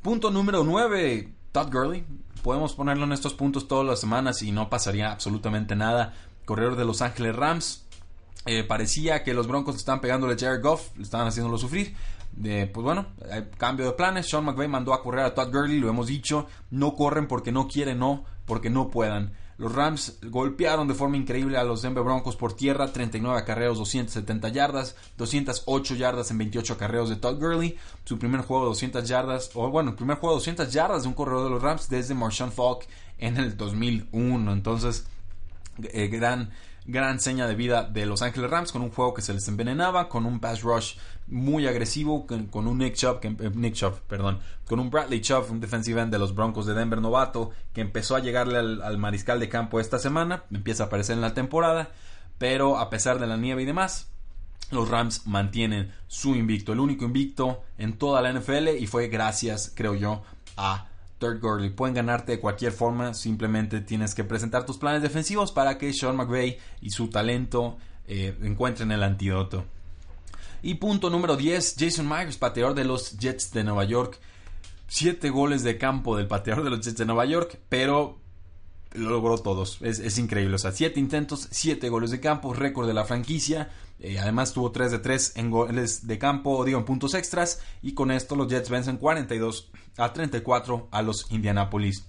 Punto 0.00 0.30
número 0.30 0.62
9, 0.62 1.28
Todd 1.52 1.70
Gurley. 1.70 2.04
Podemos 2.42 2.74
ponerlo 2.74 3.04
en 3.04 3.12
estos 3.12 3.34
puntos 3.34 3.68
todas 3.68 3.86
las 3.86 4.00
semanas 4.00 4.42
y 4.42 4.50
no 4.50 4.68
pasaría 4.68 5.12
absolutamente 5.12 5.76
nada. 5.76 6.14
Corredor 6.44 6.76
de 6.76 6.84
Los 6.84 7.02
Ángeles 7.02 7.36
Rams. 7.36 7.86
Eh, 8.46 8.64
parecía 8.64 9.22
que 9.22 9.34
los 9.34 9.46
Broncos 9.46 9.76
estaban 9.76 10.00
pegándole 10.00 10.34
a 10.34 10.38
Jared 10.38 10.62
Goff, 10.62 10.96
le 10.96 11.04
estaban 11.04 11.28
haciéndolo 11.28 11.58
sufrir. 11.58 11.94
pues 12.34 12.72
bueno, 12.74 13.06
cambio 13.58 13.86
de 13.86 13.92
planes. 13.92 14.28
Sean 14.28 14.44
McVay 14.44 14.66
mandó 14.66 14.92
a 14.94 15.02
correr 15.02 15.24
a 15.24 15.34
Todd 15.34 15.52
Gurley, 15.52 15.78
lo 15.78 15.88
hemos 15.88 16.08
dicho. 16.08 16.48
No 16.70 16.96
corren 16.96 17.28
porque 17.28 17.52
no 17.52 17.68
quieren, 17.68 18.00
no, 18.00 18.24
porque 18.46 18.70
no 18.70 18.90
puedan. 18.90 19.34
Los 19.62 19.76
Rams 19.76 20.18
golpearon 20.24 20.88
de 20.88 20.94
forma 20.94 21.16
increíble 21.16 21.56
a 21.56 21.62
los 21.62 21.82
Denver 21.82 22.02
Broncos 22.02 22.34
por 22.34 22.52
tierra, 22.52 22.92
39 22.92 23.38
acarreos, 23.38 23.78
270 23.78 24.48
yardas, 24.48 24.96
208 25.18 25.94
yardas 25.94 26.32
en 26.32 26.38
28 26.38 26.72
acarreos 26.72 27.08
de 27.08 27.14
Todd 27.14 27.38
Gurley, 27.38 27.78
su 28.02 28.18
primer 28.18 28.40
juego 28.40 28.64
de 28.64 28.70
200 28.70 29.08
yardas, 29.08 29.52
o 29.54 29.70
bueno, 29.70 29.90
el 29.90 29.94
primer 29.96 30.16
juego 30.16 30.34
de 30.34 30.40
200 30.40 30.72
yardas 30.72 31.02
de 31.04 31.08
un 31.10 31.14
corredor 31.14 31.44
de 31.44 31.50
los 31.50 31.62
Rams 31.62 31.88
desde 31.88 32.12
Marshawn 32.12 32.50
Falk 32.50 32.88
en 33.18 33.36
el 33.36 33.56
2001. 33.56 34.52
Entonces, 34.52 35.06
eh, 35.92 36.08
gran 36.08 36.50
gran 36.84 37.20
seña 37.20 37.46
de 37.46 37.54
vida 37.54 37.84
de 37.84 38.06
Los 38.06 38.22
Ángeles 38.22 38.50
Rams 38.50 38.72
con 38.72 38.82
un 38.82 38.90
juego 38.90 39.14
que 39.14 39.22
se 39.22 39.32
les 39.32 39.46
envenenaba, 39.46 40.08
con 40.08 40.26
un 40.26 40.40
pass 40.40 40.62
rush 40.62 40.96
muy 41.32 41.66
agresivo, 41.66 42.26
con, 42.26 42.66
un 42.66 42.78
Nick 42.78 42.94
Chubb, 42.94 43.20
que, 43.20 43.28
eh, 43.28 43.50
Nick 43.54 43.74
Chubb, 43.74 44.00
perdón, 44.06 44.38
con 44.66 44.78
un 44.78 44.90
Bradley 44.90 45.20
Chubb, 45.20 45.50
un 45.50 45.60
defensive 45.60 46.00
end 46.00 46.12
de 46.12 46.18
los 46.18 46.34
Broncos 46.34 46.66
de 46.66 46.74
Denver 46.74 47.00
novato, 47.00 47.50
que 47.72 47.80
empezó 47.80 48.14
a 48.14 48.20
llegarle 48.20 48.58
al, 48.58 48.98
mariscal 48.98 49.40
de 49.40 49.48
campo 49.48 49.80
esta 49.80 49.98
semana, 49.98 50.44
empieza 50.52 50.84
a 50.84 50.86
aparecer 50.86 51.16
en 51.16 51.22
la 51.22 51.34
temporada, 51.34 51.90
pero 52.38 52.78
a 52.78 52.90
pesar 52.90 53.18
de 53.18 53.26
la 53.26 53.36
nieve 53.36 53.62
y 53.62 53.66
demás, 53.66 54.10
los 54.70 54.88
Rams 54.88 55.26
mantienen 55.26 55.92
su 56.06 56.34
invicto, 56.34 56.72
el 56.72 56.80
único 56.80 57.04
invicto 57.04 57.62
en 57.78 57.98
toda 57.98 58.22
la 58.22 58.32
NFL 58.32 58.68
y 58.78 58.86
fue 58.86 59.08
gracias, 59.08 59.72
creo 59.74 59.94
yo, 59.94 60.22
a 60.56 60.88
Third 61.18 61.40
Gurley. 61.40 61.70
Pueden 61.70 61.94
ganarte 61.94 62.32
de 62.32 62.40
cualquier 62.40 62.72
forma, 62.72 63.14
simplemente 63.14 63.80
tienes 63.80 64.14
que 64.14 64.24
presentar 64.24 64.66
tus 64.66 64.78
planes 64.78 65.02
defensivos 65.02 65.52
para 65.52 65.78
que 65.78 65.92
Sean 65.92 66.16
McVay 66.16 66.58
y 66.80 66.90
su 66.90 67.08
talento 67.08 67.78
eh, 68.06 68.36
encuentren 68.42 68.92
el 68.92 69.02
antídoto. 69.02 69.64
Y 70.62 70.74
punto 70.74 71.10
número 71.10 71.36
10, 71.36 71.74
Jason 71.76 72.08
Myers, 72.08 72.36
pateador 72.36 72.74
de 72.74 72.84
los 72.84 73.18
Jets 73.18 73.50
de 73.52 73.64
Nueva 73.64 73.84
York. 73.84 74.20
Siete 74.86 75.28
goles 75.30 75.64
de 75.64 75.76
campo 75.76 76.16
del 76.16 76.28
pateador 76.28 76.62
de 76.62 76.70
los 76.70 76.80
Jets 76.80 76.98
de 76.98 77.04
Nueva 77.04 77.24
York, 77.24 77.58
pero 77.68 78.20
lo 78.92 79.10
logró 79.10 79.38
todos. 79.38 79.78
Es, 79.82 80.18
increíble. 80.18 80.54
O 80.54 80.58
sea, 80.58 80.70
siete 80.70 81.00
intentos, 81.00 81.48
siete 81.50 81.88
goles 81.88 82.12
de 82.12 82.20
campo, 82.20 82.52
récord 82.52 82.86
de 82.86 82.94
la 82.94 83.04
franquicia. 83.04 83.70
Eh, 83.98 84.18
además 84.20 84.52
tuvo 84.52 84.70
3 84.70 84.92
de 84.92 84.98
3 84.98 85.32
en 85.36 85.50
goles 85.50 86.06
de 86.06 86.18
campo, 86.18 86.64
digo, 86.64 86.78
en 86.78 86.84
puntos 86.84 87.14
extras. 87.14 87.60
Y 87.82 87.94
con 87.94 88.12
esto 88.12 88.36
los 88.36 88.48
Jets 88.48 88.70
vencen 88.70 88.98
42 88.98 89.70
a 89.96 90.12
34 90.12 90.88
a 90.92 91.02
los 91.02 91.26
Indianapolis 91.30 92.04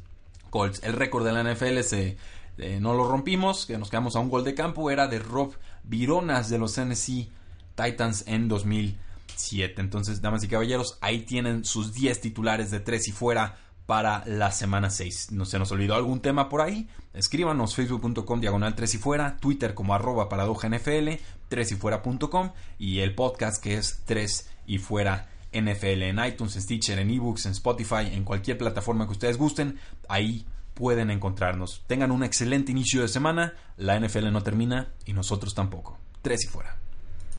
Colts. 0.52 0.84
El 0.84 0.94
récord 0.94 1.26
de 1.26 1.32
la 1.32 1.44
NFL 1.44 1.80
se, 1.82 2.18
eh, 2.60 2.80
no 2.80 2.94
lo 2.94 3.08
rompimos, 3.08 3.66
que 3.66 3.80
nos 3.80 3.89
quedamos 3.89 4.16
a 4.16 4.20
un 4.20 4.30
gol 4.30 4.44
de 4.44 4.54
campo. 4.54 4.92
Era 4.92 5.08
de 5.08 5.18
Rob 5.18 5.54
Vironas 5.84 6.50
de 6.50 6.60
los 6.60 6.74
Tennessee 6.74 7.32
Titans 7.76 8.24
en 8.28 8.48
2007. 8.48 9.82
Entonces, 9.82 10.22
damas 10.22 10.44
y 10.44 10.48
caballeros, 10.48 10.98
ahí 11.02 11.22
tienen 11.22 11.66
sus 11.66 11.94
10 11.94 12.22
titulares 12.22 12.72
de 12.72 12.80
3 12.80 13.08
y 13.08 13.12
fuera 13.12 13.58
para 13.86 14.24
la 14.26 14.52
semana 14.52 14.90
6. 14.90 15.32
¿No 15.32 15.46
se 15.46 15.60
nos 15.60 15.72
olvidó 15.72 15.96
algún 15.96 16.22
tema 16.22 16.50
por 16.50 16.62
ahí? 16.62 16.88
Escríbanos 17.14 17.76
facebook.com 17.76 18.40
diagonal 18.40 18.76
3 18.76 18.96
y 18.96 18.98
fuera, 18.98 19.38
Twitter 19.38 19.74
como 19.74 19.94
arroba 19.94 20.30
paradoja 20.30 20.70
NFL, 20.70 21.10
3 21.50 21.72
y 21.72 21.76
fuera.com 21.76 22.52
y 22.80 23.00
el 23.00 23.14
podcast 23.14 23.62
que 23.62 23.76
es 23.76 24.02
3 24.06 24.50
y 24.66 24.78
fuera 24.78 25.30
NFL 25.52 26.04
en 26.04 26.26
iTunes, 26.26 26.56
en 26.56 26.62
Stitcher, 26.62 27.00
en 27.00 27.12
eBooks, 27.12 27.46
en 27.46 27.52
Spotify, 27.52 28.08
en 28.12 28.24
cualquier 28.24 28.58
plataforma 28.58 29.06
que 29.06 29.12
ustedes 29.12 29.38
gusten, 29.38 29.78
ahí 30.08 30.46
pueden 30.74 31.12
encontrarnos. 31.12 31.84
Tengan 31.86 32.12
un 32.12 32.24
excelente 32.24 32.72
inicio 32.72 33.02
de 33.02 33.08
semana, 33.08 33.54
la 33.78 34.00
NFL 34.00 34.32
no 34.32 34.42
termina 34.42 34.94
y 35.06 35.14
nosotros 35.14 35.54
tampoco. 35.54 36.00
3 36.24 36.46
y 36.46 36.48
fuera. 36.48 36.83